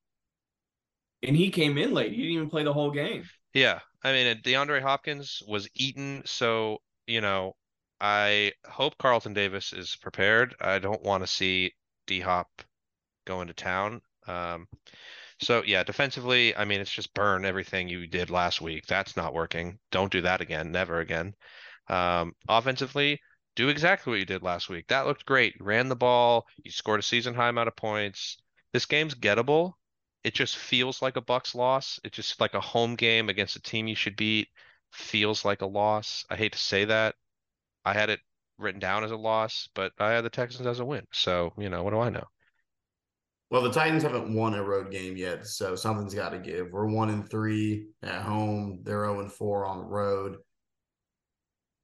[1.22, 2.12] And he came in late.
[2.12, 3.24] He didn't even play the whole game.
[3.54, 3.80] Yeah.
[4.02, 6.22] I mean, DeAndre Hopkins was eaten.
[6.24, 7.54] So, you know,
[8.00, 10.54] I hope Carlton Davis is prepared.
[10.60, 11.72] I don't want to see
[12.06, 12.48] D Hop
[13.26, 14.00] go into town.
[14.26, 14.66] Um,
[15.40, 18.86] so yeah, defensively, I mean, it's just burn everything you did last week.
[18.86, 19.78] That's not working.
[19.90, 20.72] Don't do that again.
[20.72, 21.34] Never again.
[21.88, 23.20] Um, offensively,
[23.54, 24.86] do exactly what you did last week.
[24.88, 25.56] That looked great.
[25.58, 26.46] You ran the ball.
[26.64, 28.38] You scored a season high amount of points.
[28.72, 29.74] This game's gettable.
[30.24, 32.00] It just feels like a Bucs loss.
[32.04, 34.48] It just like a home game against a team you should beat
[34.92, 36.24] feels like a loss.
[36.30, 37.14] I hate to say that.
[37.84, 38.20] I had it
[38.58, 41.06] written down as a loss, but I had the Texans as a win.
[41.12, 42.26] So, you know, what do I know?
[43.56, 46.72] Well, the Titans haven't won a road game yet, so something's got to give.
[46.72, 48.80] We're one and three at home.
[48.82, 50.36] They're zero and four on the road.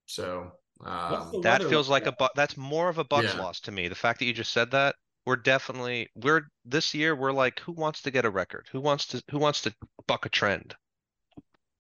[0.04, 0.52] So
[0.84, 3.40] um, That feels like like a bu- that's more of a Bucs Yeah.
[3.40, 3.88] loss to me.
[3.88, 7.72] The fact that you just said that, we're definitely we're this year we're like, who
[7.72, 8.68] wants to get a record?
[8.70, 9.74] Who wants to who wants to
[10.06, 10.74] buck a trend?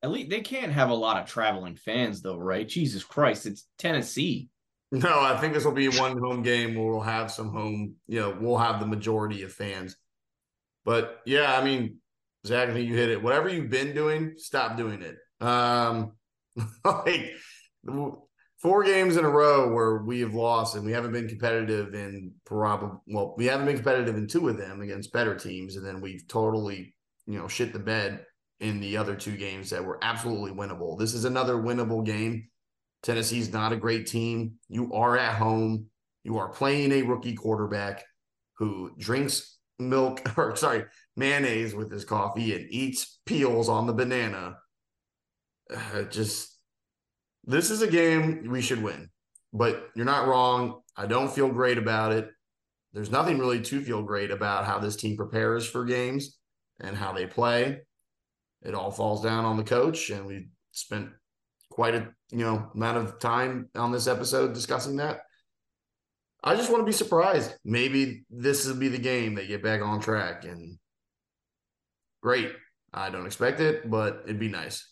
[0.02, 2.66] At least they can't have a lot of traveling fans, though, right?
[2.66, 4.48] Jesus Christ, it's Tennessee.
[4.92, 7.94] No, I think this will be one home game where we'll have some home.
[8.06, 9.96] You know, we'll have the majority of fans.
[10.84, 11.96] But yeah, I mean,
[12.46, 13.22] Zach, I think you hit it.
[13.22, 15.16] Whatever you've been doing, stop doing it.
[15.40, 16.12] Um,
[16.84, 17.32] like
[18.58, 22.32] four games in a row where we have lost and we haven't been competitive in
[22.44, 26.02] probably well, we haven't been competitive in two of them against better teams, and then
[26.02, 26.94] we've totally
[27.26, 28.26] you know shit the bed
[28.60, 30.98] in the other two games that were absolutely winnable.
[30.98, 32.48] This is another winnable game.
[33.02, 34.54] Tennessee's not a great team.
[34.68, 35.86] You are at home.
[36.24, 38.04] You are playing a rookie quarterback
[38.58, 40.84] who drinks milk or sorry,
[41.16, 44.56] mayonnaise with his coffee and eats peels on the banana.
[45.74, 46.56] Uh, just
[47.44, 49.10] this is a game we should win.
[49.52, 50.80] But you're not wrong.
[50.96, 52.30] I don't feel great about it.
[52.92, 56.38] There's nothing really to feel great about how this team prepares for games
[56.80, 57.80] and how they play.
[58.62, 61.08] It all falls down on the coach, and we spent
[61.72, 65.20] quite a you know amount of time on this episode discussing that.
[66.44, 67.54] I just want to be surprised.
[67.64, 70.78] Maybe this will be the game they get back on track, and
[72.22, 72.52] great.
[72.92, 74.86] I don't expect it, but it'd be nice.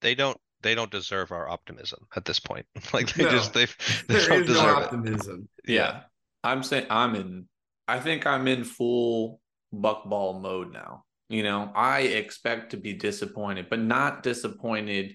[0.00, 2.66] They don't they don't deserve our optimism at this point.
[2.92, 3.30] Like they No.
[3.30, 3.64] just they
[4.08, 4.84] they There don't is no deserve it.
[4.84, 5.48] optimism.
[5.66, 6.02] Yeah.
[6.44, 7.48] I'm saying I'm in
[7.88, 9.40] I think I'm in full
[9.74, 11.04] buckball mode now.
[11.28, 15.14] You know, I expect to be disappointed, but not disappointed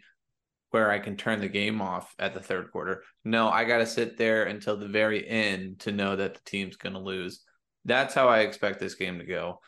[0.77, 3.01] where I can turn the game off at the third quarter.
[3.25, 6.75] No, I got to sit there until the very end to know that the team's
[6.75, 7.41] going to lose.
[7.85, 9.59] That's how I expect this game to go.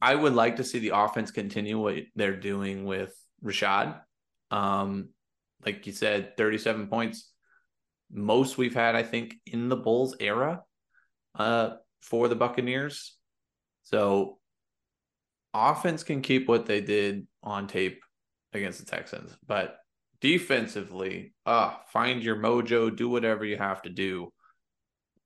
[0.00, 3.12] I would like to see the offense continue what they're doing with
[3.44, 4.00] Rachaad.
[4.52, 5.08] Um,
[5.66, 7.32] like you said, 37 points,
[8.12, 10.62] most we've had, I think, in the Bowles era
[11.34, 11.70] uh,
[12.02, 13.16] for the Buccaneers.
[13.82, 14.38] So
[15.52, 18.00] offense can keep what they did on tape
[18.52, 19.76] against the Texans, but
[20.22, 24.32] defensively, uh, find your mojo, do whatever you have to do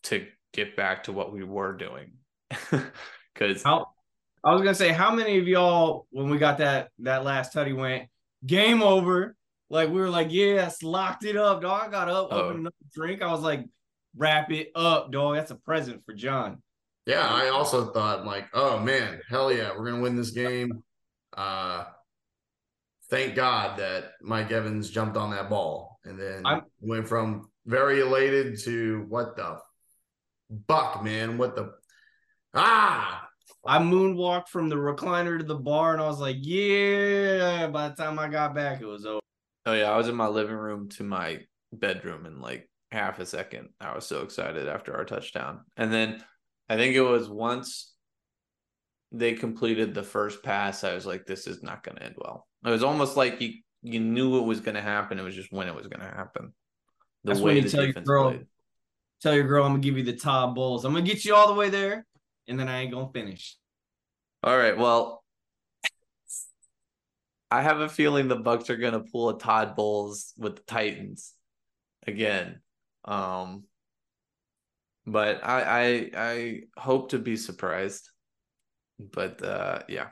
[0.05, 2.13] to get back to what we were doing.
[3.35, 3.89] Because How
[4.43, 7.75] I was gonna say, how many of y'all, when we got that that last tutty,
[7.77, 8.09] went
[8.47, 9.37] game over?
[9.69, 11.89] Like we were like, yes, locked it up, dog.
[11.89, 12.37] I got up, Oh.
[12.45, 13.21] opened another drink.
[13.21, 13.67] I was like,
[14.17, 15.35] wrap it up, dog.
[15.35, 16.63] That's a present for John.
[17.05, 20.83] Yeah, I also thought like, oh man, hell yeah, we're gonna win this game.
[21.37, 21.85] Uh
[23.11, 28.01] thank God that Mike Evans jumped on that ball and then I'm- went from very
[28.01, 29.59] elated to what the
[30.51, 31.39] buck, man.
[31.39, 31.75] What the
[32.55, 33.23] ah
[33.67, 37.67] I moonwalked from the recliner to the bar, and I was like, yeah.
[37.67, 39.21] By the time I got back, it was over.
[39.67, 41.41] Oh yeah, I was in my living room to my
[41.73, 43.71] bedroom in like half a second.
[43.81, 45.65] I was so excited after our touchdown.
[45.77, 46.23] And then
[46.69, 47.93] I think it was once
[49.13, 52.47] they completed the first pass, I was like, this is not gonna end well.
[52.65, 55.19] It was almost like you you knew it was gonna happen.
[55.19, 56.53] It was just when it was gonna happen.
[57.25, 58.47] The That's when way you tell your girl- played.
[59.23, 60.85] Tell your girl I'm gonna give you the Todd Bowles.
[60.85, 62.05] I'm gonna get you all the way there,
[62.49, 63.57] and then I ain't gonna finish.
[64.43, 65.23] All right, well.
[67.49, 71.33] I have a feeling the Bucs are gonna pull a Todd Bowles with the Titans
[72.07, 72.61] again.
[73.05, 73.65] Um
[75.07, 78.11] but I I I hope to be surprised.
[78.99, 80.09] But uh yeah.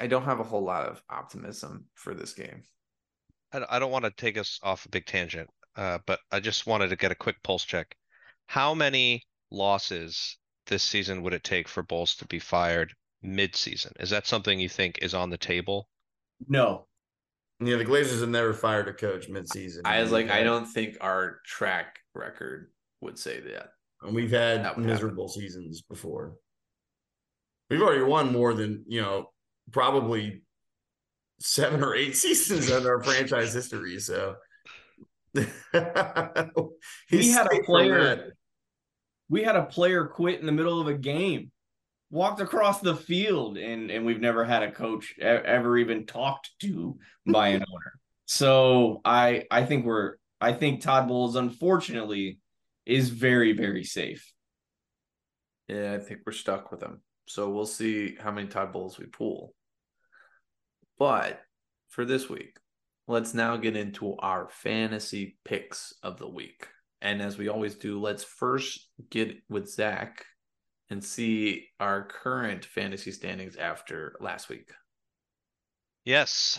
[0.00, 2.62] I don't have a whole lot of optimism for this game.
[3.52, 6.40] I don't, I don't want to take us off a big tangent, uh, but I
[6.40, 7.94] just wanted to get a quick pulse check.
[8.46, 13.92] How many losses this season would it take for Bowles to be fired mid-season?
[14.00, 15.90] Is that something you think is on the table?
[16.48, 16.86] No,
[17.60, 19.82] yeah, the Glazers have never fired a coach midseason.
[19.84, 22.70] I was like, I don't think our track record
[23.00, 23.70] would say that.
[24.02, 26.34] And we've had That would miserable seasons before.
[27.70, 29.30] We've already won more than, you know,
[29.72, 30.42] probably
[31.40, 33.98] seven or eight seasons in our franchise history.
[33.98, 34.36] So
[35.34, 38.36] We had a player-
[39.28, 41.50] we had a player quit in the middle of a game,
[42.10, 46.98] walked across the field, and and we've never had a coach ever even talked to
[47.26, 47.92] by an owner.
[48.26, 52.38] So I I think we're I think Todd Bowles unfortunately
[52.86, 54.30] is very very safe.
[55.68, 57.00] Yeah, I think we're stuck with him.
[57.26, 59.54] So we'll see how many Todd Bowles we pull.
[60.98, 61.40] But
[61.88, 62.58] for this week,
[63.08, 66.68] let's now get into our fantasy picks of the week.
[67.00, 70.24] And as we always do, let's first get with Zach
[70.90, 74.70] and see our current fantasy standings after last week.
[76.04, 76.58] Yes.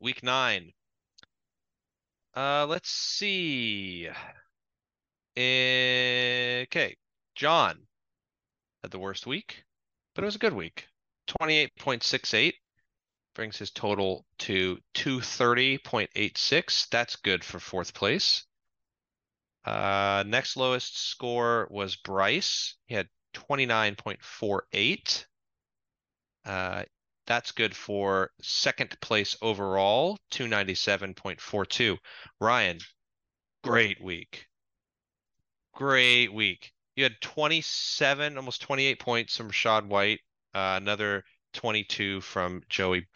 [0.00, 0.72] Week nine.
[2.36, 4.08] Uh, let's see.
[5.36, 6.96] Eh, Okay,
[7.36, 7.86] John
[8.82, 9.62] had the worst week,
[10.14, 10.86] but it was a good week.
[11.26, 12.56] Twenty-eight point six eight
[13.34, 16.86] brings his total to two thirty point eight six.
[16.90, 18.44] That's good for fourth place.
[19.64, 22.76] Uh, next lowest score was Bryce.
[22.86, 25.26] He had twenty-nine point four eight.
[26.44, 26.84] Uh,
[27.26, 31.96] that's good for second place overall, two ninety-seven point four two.
[32.38, 32.78] Ryan,
[33.62, 34.46] great week.
[35.72, 36.73] Great week.
[36.96, 40.20] You had 27, almost 28 points from Rachaad White,
[40.54, 41.24] uh, another
[41.54, 43.06] 22 from Joey.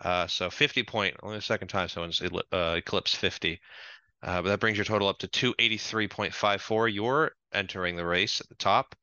[0.00, 3.58] Uh, so 50 point, only the second time someone's uh, eclipsed 50.
[4.22, 6.92] Uh, but that brings your total up to 283.54.
[6.92, 8.94] You're entering the race at the top.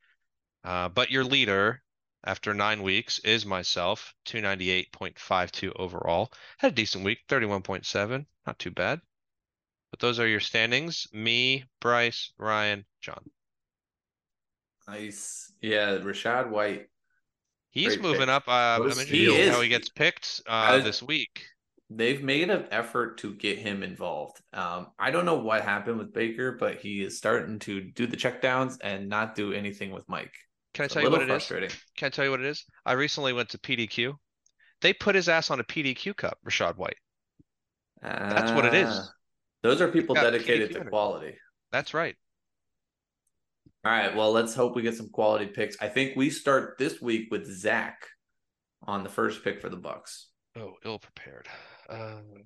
[0.63, 1.81] Uh, but your leader
[2.23, 6.31] after nine weeks is myself, 298.52 overall.
[6.59, 8.25] Had a decent week, 31.7.
[8.45, 9.01] Not too bad.
[9.89, 11.07] But those are your standings.
[11.11, 13.31] Me, Bryce, Ryan, John.
[14.87, 15.51] Nice.
[15.61, 16.87] Yeah, Rachaad White.
[17.71, 18.29] He's Great moving pick.
[18.29, 18.47] up.
[18.47, 19.25] Uh, I'm is interested he?
[19.25, 21.43] to see He he gets picked uh, I- this week.
[21.93, 24.41] They've made an effort to get him involved.
[24.53, 28.15] Um, I don't know what happened with Baker, but he is starting to do the
[28.15, 30.31] checkdowns and not do anything with Mike.
[30.73, 31.27] Can I It's a tell you what it is?
[31.45, 31.69] frustrating.
[31.97, 32.63] Can I tell you what it is?
[32.85, 34.13] I recently went to PDQ.
[34.79, 36.95] They put his ass on a PDQ cup, Rachaad White.
[38.01, 38.87] That's what it is.
[38.89, 39.09] Ah,
[39.61, 40.89] Those are people got dedicated PDQ to in it.
[40.91, 41.35] quality.
[41.73, 42.15] That's right.
[43.83, 44.15] All right.
[44.15, 45.75] Well, let's hope we get some quality picks.
[45.81, 48.05] I think we start this week with Zach
[48.83, 50.25] on the first pick for the Bucs.
[50.55, 51.47] Oh, ill prepared.
[51.89, 52.43] Um,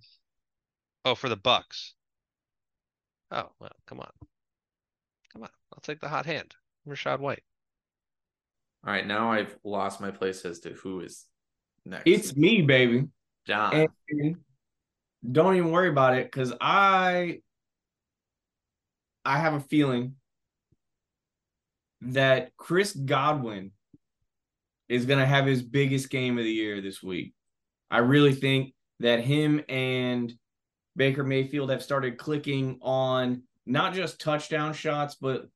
[1.04, 1.92] oh, for the Bucs.
[3.32, 4.12] Oh well, come on,
[5.34, 5.50] come on.
[5.74, 6.56] I'll take the hot hand,
[6.88, 7.44] Rachaad White.
[8.86, 9.06] All right.
[9.06, 11.26] Now I've lost my place as to who is
[11.86, 12.04] next.
[12.06, 13.06] It's me, baby.
[13.48, 13.88] John.
[14.10, 14.36] And
[15.30, 17.40] don't even worry about it because I
[19.26, 20.16] I have a feeling
[22.06, 23.72] that Chris Godwin
[24.88, 27.34] is gonna have his biggest game of the year this week.
[27.90, 30.34] I really think that him and
[30.96, 35.48] Baker Mayfield have started clicking on not just touchdown shots, but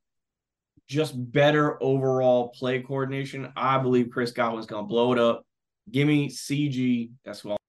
[0.87, 3.51] just better overall play coordination.
[3.55, 5.45] I believe Chris Godwin's gonna blow it up.
[5.91, 7.11] Give me CG.
[7.23, 7.59] That's what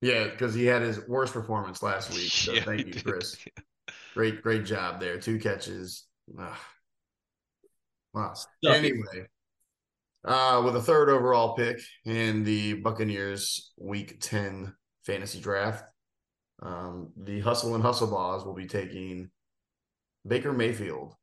[0.00, 2.30] Yeah, because he had his worst performance last week.
[2.30, 3.04] So Yeah, thank he you, did.
[3.04, 3.36] Chris.
[4.14, 5.18] Great, great job there.
[5.18, 6.04] Two catches.
[6.38, 6.56] Ugh.
[8.16, 8.32] Wow.
[8.32, 8.48] Stuff.
[8.64, 9.26] Anyway,
[10.24, 15.84] uh, with a third overall pick in the Buccaneers Week Ten fantasy draft,
[16.62, 19.30] um, the Hustle and Hustle Balls will be taking
[20.26, 21.14] Baker Mayfield,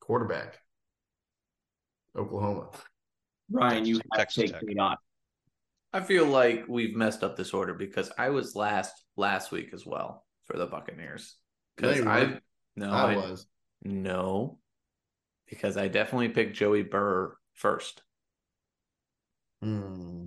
[0.00, 0.58] quarterback,
[2.16, 2.70] Oklahoma.
[3.50, 4.96] Ryan, you Texas- have to take me on.
[5.92, 9.84] I feel like we've messed up this order because I was last last week as
[9.84, 11.36] well for the Buccaneers.
[11.76, 12.38] Because you I
[12.76, 13.46] no, I I, was.
[13.82, 14.59] no,
[15.50, 18.02] because I definitely picked Joey Burr first
[19.62, 20.26] Hmm.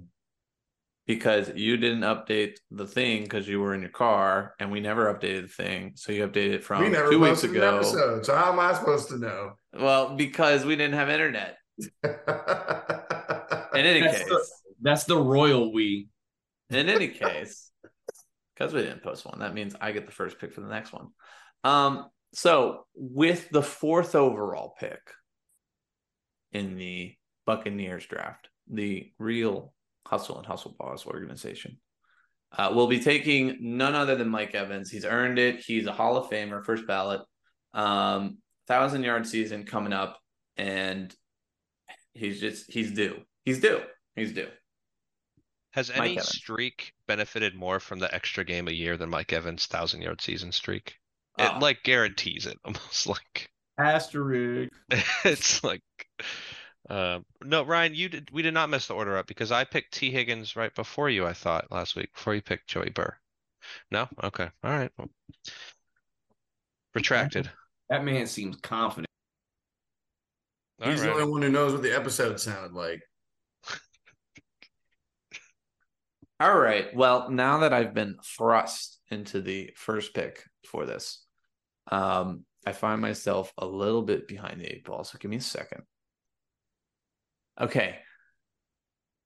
[1.07, 5.11] because you didn't update the thing because you were in your car and we never
[5.11, 5.93] updated the thing.
[5.95, 7.75] So you updated it from we never two weeks posted an ago.
[7.77, 9.53] episode, so how am I supposed to know?
[9.73, 11.57] Well, because we didn't have internet.
[13.73, 14.47] In any That's case, the-
[14.81, 16.09] That's the royal we.
[16.69, 17.71] in any case,
[18.55, 20.93] because we didn't post one, that means I get the first pick for the next
[20.93, 21.07] one.
[21.63, 24.99] Um, so with the fourth overall pick
[26.51, 27.15] in the
[27.45, 29.73] Buccaneers draft, the real
[30.07, 31.77] Hustle and Hustle Boss organization,
[32.57, 34.89] uh, we'll be taking none other than Mike Evans.
[34.91, 35.59] He's earned it.
[35.65, 37.21] He's a Hall of Famer, first ballot,
[37.73, 40.19] um, thousand yard season coming up,
[40.57, 41.13] and
[42.13, 43.21] he's just he's due.
[43.45, 43.81] He's due.
[44.15, 44.49] He's due.
[45.71, 46.29] Has Mike any Evans.
[46.29, 50.51] streak benefited more from the extra game a year than Mike Evans' thousand yard season
[50.51, 50.95] streak?
[51.37, 51.59] It Oh.
[51.59, 54.71] like guarantees it almost like Asterisk.
[55.25, 55.81] it's like
[56.89, 59.93] uh, no Ryan you did we did not mess the order up because I picked
[59.93, 63.15] Tee Higgins right before you I thought last week before you picked Joey Burr.
[63.89, 64.07] No?
[64.21, 64.49] Okay.
[64.63, 64.91] All right.
[64.97, 65.09] Well,
[66.93, 67.49] retracted.
[67.89, 69.07] That man seems confident.
[70.81, 73.01] All He's the only one who knows what the episode sounded like.
[76.39, 76.93] All right.
[76.93, 81.25] Well, now that I've been thrust into the first pick for this,
[81.91, 85.03] um, I find myself a little bit behind the eight ball.
[85.03, 85.83] So give me a second.
[87.59, 87.99] Okay.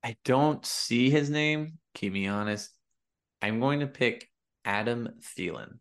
[0.04, 1.78] I don't see his name.
[1.94, 2.70] Keep me honest.
[3.40, 4.28] I'm going to pick
[4.64, 5.78] Adam Thielen.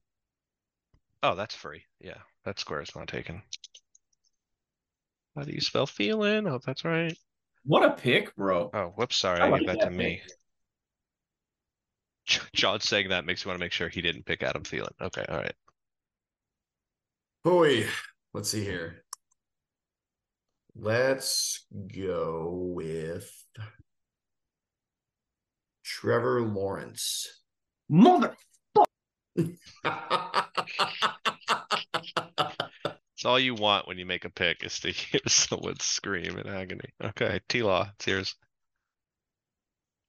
[1.24, 1.84] Oh, that's free.
[2.00, 2.18] Yeah.
[2.46, 3.42] That square is not taken.
[5.36, 6.48] How do you spell feeling?
[6.48, 7.16] Oh, that's right.
[7.64, 8.70] What a pick, bro.
[8.74, 10.22] Oh, whoops, sorry, I I gave that that to me.
[12.54, 14.92] John saying that makes me want to make sure he didn't pick Adam Thielen.
[15.02, 15.56] Okay, all right.
[17.44, 17.88] Boy,
[18.34, 19.04] let's see here.
[20.76, 23.32] Let's go with
[25.84, 27.28] Trevor Lawrence.
[27.90, 28.36] Mother.
[33.18, 36.48] It's all you want when you make a pick is to hear someone scream in
[36.48, 36.90] agony.
[37.04, 38.36] Okay, T Law, it's yours.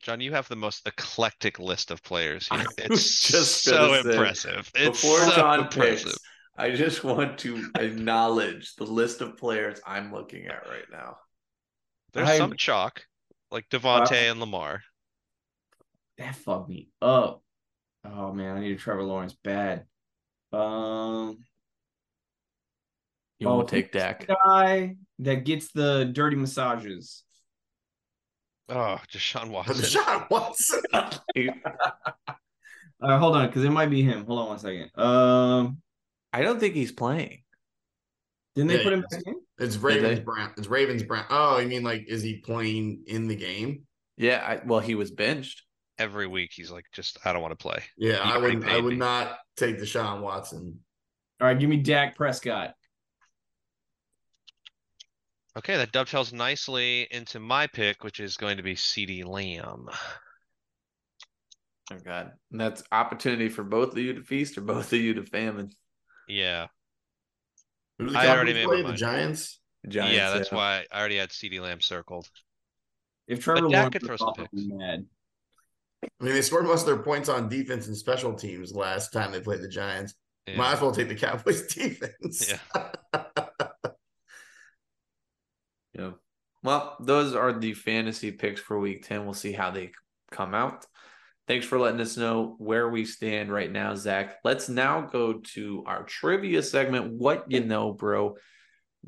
[0.01, 2.64] John, you have the most eclectic list of players here.
[2.78, 4.70] It's just so gonna say, impressive.
[4.74, 6.05] It's Before so John impressive.
[6.07, 6.18] picks,
[6.57, 11.16] I just want to acknowledge the list of players I'm looking at right now.
[12.12, 13.03] There's I- some chalk,
[13.51, 14.82] like Devontae and Lamar.
[16.18, 17.42] That fucked me up.
[18.05, 19.84] Oh man, I need a Trevor Lawrence bad.
[20.53, 21.38] Um,
[23.40, 24.26] You Oh, won't take Dak.
[24.26, 27.22] guy that gets the dirty massages.
[28.68, 29.76] Oh, Deshaun Watson.
[29.76, 30.82] Deshaun Watson.
[33.00, 34.24] All right, hold on, because it might be him.
[34.26, 34.90] Hold on one second.
[34.96, 35.78] Um,
[36.32, 37.42] I don't think he's playing.
[38.54, 39.36] didn't they put him back in?
[39.58, 40.24] It's Ravens they?
[40.24, 40.52] Brown.
[40.56, 41.24] It's Ravens Brown.
[41.30, 43.84] Oh, you mean like is he playing in the game?
[44.16, 45.62] Yeah, I, well, he was benched.
[45.98, 47.82] Every week he's like, just I don't want to play.
[47.96, 48.64] Yeah, He I would.
[48.68, 48.96] I would me.
[48.96, 50.78] not take Deshaun Watson.
[51.40, 52.74] All right, give me Dak Prescott.
[55.59, 59.88] Okay, that dovetails nicely into my pick, which is going to be CeeDee Lamb.
[61.90, 65.14] Oh God, and that's opportunity for both of you to feast or both of you
[65.14, 65.70] to famine.
[66.28, 66.66] Yeah.
[67.98, 68.82] Who the I already Cowboys made my play?
[68.82, 68.98] The mind.
[68.98, 69.61] Giants.
[69.82, 72.28] The Giants, yeah, that's why I already had CeeDee Lamb circled.
[73.26, 74.50] If Trevor Dak Lawrence could throw was some I'd picks.
[74.54, 75.06] mad.
[76.04, 79.32] I mean, they scored most of their points on defense and special teams last time
[79.32, 80.14] they played the Giants.
[80.46, 80.56] Yeah.
[80.56, 82.48] Might as well take the Cowboys defense.
[82.74, 82.90] Yeah.
[85.99, 86.12] Yeah.
[86.62, 89.24] Well, those are the fantasy picks for week 10.
[89.24, 89.92] We'll see how they
[90.30, 90.86] come out.
[91.46, 94.36] Thanks for letting us know where we stand right now, Zach.
[94.44, 97.12] Let's now go to our trivia segment.
[97.12, 98.36] What you know, bro.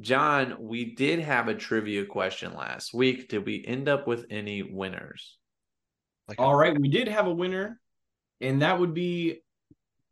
[0.00, 3.28] John, we did have a trivia question last week.
[3.28, 5.36] Did we end up with any winners?
[6.28, 7.78] Like All right, we did have a winner,
[8.40, 9.42] and that would be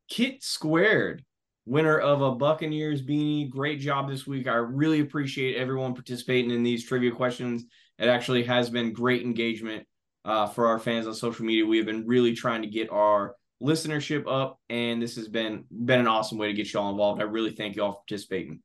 [0.08, 1.24] Kit Squared,
[1.68, 3.50] winner of a Buccaneers beanie.
[3.50, 4.48] Great job this week.
[4.48, 7.64] I really appreciate everyone participating in these trivia questions.
[7.98, 9.86] It actually has been great engagement
[10.24, 11.66] uh, for our fans on social media.
[11.66, 16.00] We have been really trying to get our listenership up, and this has been been
[16.00, 17.20] an awesome way to get y'all involved.
[17.20, 18.60] I really thank y'all for participating.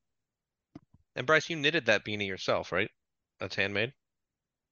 [1.16, 2.90] And Bryce, you knitted that beanie yourself, right?
[3.40, 3.92] That's handmade.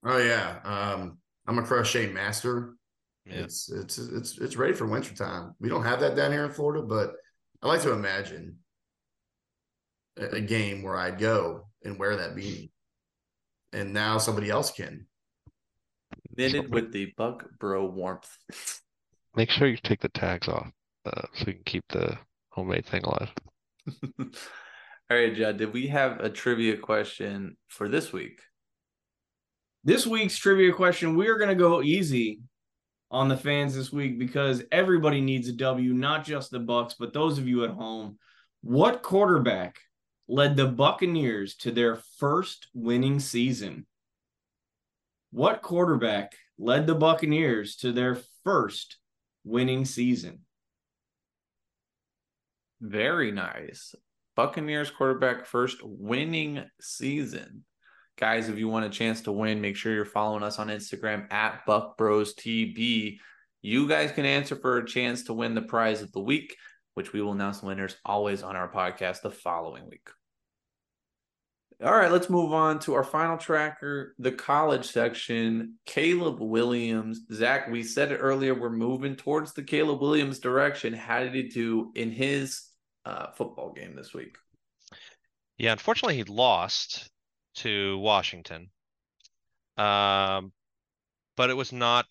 [0.06, 0.60] Oh yeah.
[0.64, 1.18] Um,
[1.48, 2.76] I'm a crochet master.
[3.26, 3.42] Yeah.
[3.42, 5.54] It's it's it's it's ready for wintertime.
[5.60, 7.14] We don't have that down here in Florida, but
[7.62, 8.58] I like to imagine
[10.18, 12.72] a, a game where I'd go and wear that beanie.
[13.74, 15.08] And now somebody else can.
[16.36, 18.30] Knitted with the Buc Bro warmth.
[19.36, 20.70] Make sure you take the tags off
[21.06, 22.18] uh, so you can keep the
[22.50, 23.30] homemade thing alive.
[24.20, 28.42] All right, Judd, did we have a trivia question for this week?
[29.84, 32.42] This week's trivia question, we are going to go easy
[33.12, 37.14] on the fans this week because everybody needs a W, not just the Bucs, but
[37.14, 38.18] those of you at home.
[38.62, 39.80] What quarterback
[40.30, 43.86] led the Buccaneers to their first winning season?
[45.32, 48.98] What quarterback led the Buccaneers to their first
[49.44, 50.40] winning season?
[52.80, 53.94] Very nice.
[54.36, 57.66] Buccaneers quarterback first winning season.
[58.22, 61.26] Guys, if you want a chance to win, make sure you're following us on Instagram
[61.34, 63.18] at Buc Bros TB.
[63.64, 66.56] You guys can answer for a chance to win the prize of the week,
[66.94, 70.08] which we will announce winners always on our podcast the following week.
[71.84, 75.80] All right, let's move on to our final tracker, the college section.
[75.88, 77.22] Caleb Williams.
[77.34, 80.94] Zach, we said it earlier, we're moving towards the Caleb Williams direction.
[80.94, 82.68] How did he do in his
[83.04, 84.38] uh, football game this week?
[85.58, 87.10] Yeah, unfortunately, he lost
[87.56, 88.70] to Washington.
[89.78, 90.52] Um,
[91.38, 92.06] but it was not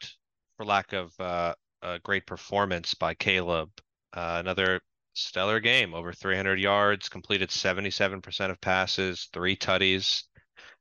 [0.56, 3.70] for lack of uh, a great performance by Caleb.
[4.12, 4.80] Uh, another
[5.14, 10.24] stellar game, over 300 yards, completed 77% of passes, three tutties.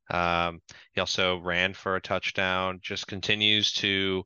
[0.10, 0.62] Um,
[0.94, 4.24] he also ran for a touchdown, just continues to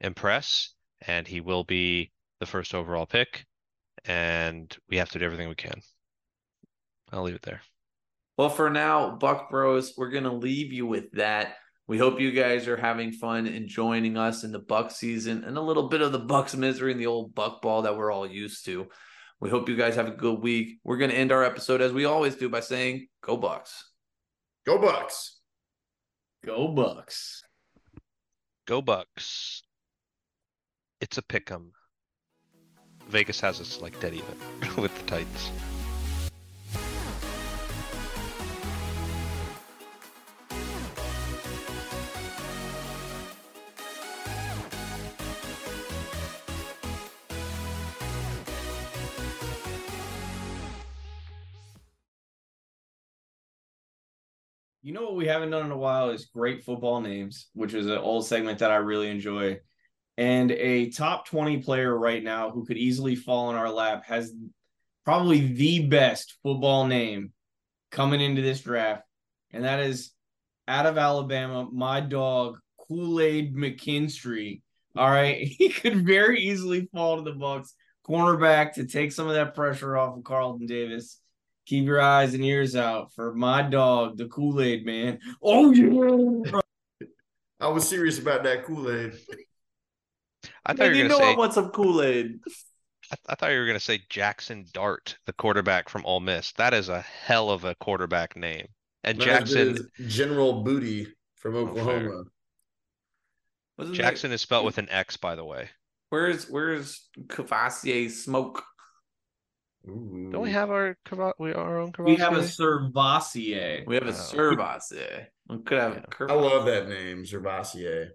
[0.00, 0.74] impress,
[1.06, 2.10] and he will be
[2.40, 3.44] the first overall pick.
[4.04, 5.80] And we have to do everything we can.
[7.12, 7.60] I'll leave it there.
[8.40, 11.56] Well, for now, Buc Bros, we're going to leave you with that.
[11.86, 15.58] We hope you guys are having fun and joining us in the Buc season and
[15.58, 18.26] a little bit of the Bucs misery and the old Buc ball that we're all
[18.26, 18.88] used to.
[19.42, 20.78] We hope you guys have a good week.
[20.84, 23.74] We're going to end our episode as we always do by saying, Go Bucs.
[24.64, 25.32] Go Bucs.
[26.42, 27.42] Go Bucs.
[28.66, 29.60] Go Bucs.
[31.02, 31.72] It's a pick 'em.
[33.06, 34.34] Vegas has us like dead even
[34.82, 35.50] with the Titans.
[54.90, 57.86] You know what we haven't done in a while is great football names, which is
[57.86, 59.60] an old segment that I really enjoy.
[60.18, 64.32] And a top 20 player right now who could easily fall in our lap has
[65.04, 67.32] probably the best football name
[67.92, 69.04] coming into this draft.
[69.52, 70.10] And that is
[70.66, 74.62] out of Alabama, my dog, Kool Aid McKinstry.
[74.96, 75.46] All right.
[75.56, 77.68] He could very easily fall to the Bucs
[78.04, 81.19] cornerback to take some of that pressure off of Carlton Davis
[81.70, 85.20] keep your eyes and ears out for my dog, the Kool Aid man.
[85.40, 86.60] Oh yeah,
[87.60, 89.12] I was serious about that Kool Aid.
[90.66, 91.38] I thought Man, you you were know gonna I say.
[91.38, 92.40] want some Kool Aid.
[93.12, 96.52] I, I thought you were gonna say Jaxson Dart, the quarterback from Ole Miss.
[96.52, 98.66] That is a hell of a quarterback name.
[99.04, 101.06] And Not Jackson General Booty
[101.36, 101.60] from Oh.
[101.68, 102.24] Oklahoma.
[103.78, 105.70] Wasn't Jackson that, is spelled with an X, by the way.
[106.10, 108.64] where's where's Cavassier smoke?
[109.88, 110.28] Ooh.
[110.32, 112.92] Don't we have our Cava- we our own we have a Cavassier?
[112.92, 113.86] Cervasier.
[113.86, 114.12] We have a Oh.
[114.12, 115.26] Servassier.
[115.48, 116.00] We could have Yeah.
[116.04, 116.30] a curve.
[116.30, 118.10] I love that name, Zervassier.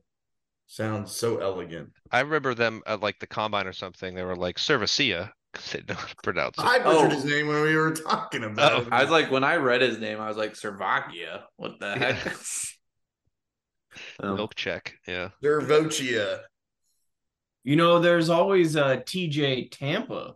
[0.68, 1.91] Sounds so elegant.
[2.11, 4.16] I remember them at like the combine or something.
[4.16, 6.63] They were like Cervacia because they don't pronounce it.
[6.66, 7.16] I butchered Oh.
[7.16, 8.88] his name when we were talking about Oh, it.
[8.91, 11.45] I was like, when I read his name, I was like, Servakia.
[11.57, 12.11] What the Yeah.
[12.13, 12.38] heck?
[14.20, 14.95] Um, Milk check.
[15.07, 15.30] Yeah.
[15.43, 16.41] Dervochia.
[17.63, 20.36] You know, there's always a TJ Tampa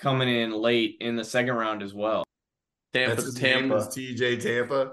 [0.00, 2.24] coming in late in the second round as well.
[2.94, 3.76] Tampa, That's his name Tampa.
[3.76, 4.92] is TJ Tampa.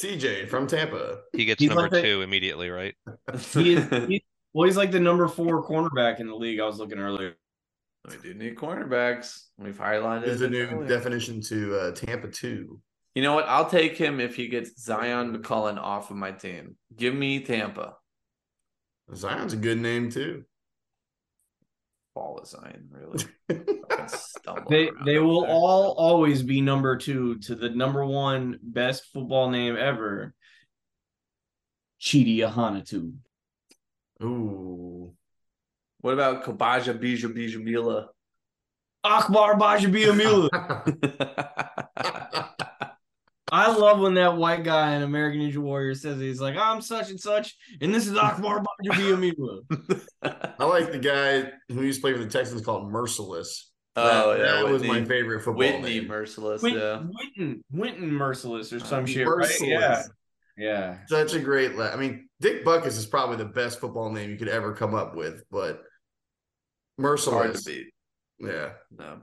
[0.00, 1.20] TJ from Tampa.
[1.32, 2.94] He gets He's number like the- two immediately, right?
[3.54, 4.22] He is, he,
[4.52, 6.60] well, he's like the number four cornerback in the league.
[6.60, 7.34] I was looking earlier.
[8.08, 9.44] we do need cornerbacks.
[9.58, 10.88] We've highlighted Is the it new earlier.
[10.88, 12.78] definition to uh, Tampa 2.
[13.14, 13.46] You know what?
[13.48, 16.76] I'll take him if he gets Zyon McCollum off of my team.
[16.94, 17.94] Give me Tampa.
[19.10, 20.44] Zyon's a good name too.
[22.16, 23.24] Fall of Zion, really.
[24.70, 25.50] They they will there.
[25.50, 30.32] all always be number two to the number one best football name ever.
[32.00, 33.14] Chidi Ahanotu.
[34.22, 35.12] Ooh.
[36.00, 38.08] What about Kabaja Bija Bija Mila?
[39.04, 40.48] Akbar Gbajabiamila.
[43.52, 47.10] I love when that white guy in American Ninja Warrior says he's like, I'm such
[47.10, 49.60] and such, and this is Akbar Gbajabiamila.
[50.58, 53.66] I like the guy who used to play for the Texans called Mercilus.
[53.94, 54.44] oh, that, yeah.
[54.56, 56.08] that was my favorite football Whitney name.
[56.08, 57.02] Mercilus, Win- yeah.
[57.04, 59.46] Winton, Winton Mercilus or some Uh, shit, right?
[59.48, 59.68] Mercilus.
[59.68, 60.02] Yeah.
[60.58, 60.98] Yeah.
[61.06, 61.76] Such a great.
[61.76, 64.94] La- I mean, Dick Butkus is probably the best football name you could ever come
[64.94, 65.82] up with, but Hard
[66.96, 67.64] to Merciless.
[67.64, 67.86] beat.
[68.40, 68.70] Yeah.
[68.90, 69.18] No.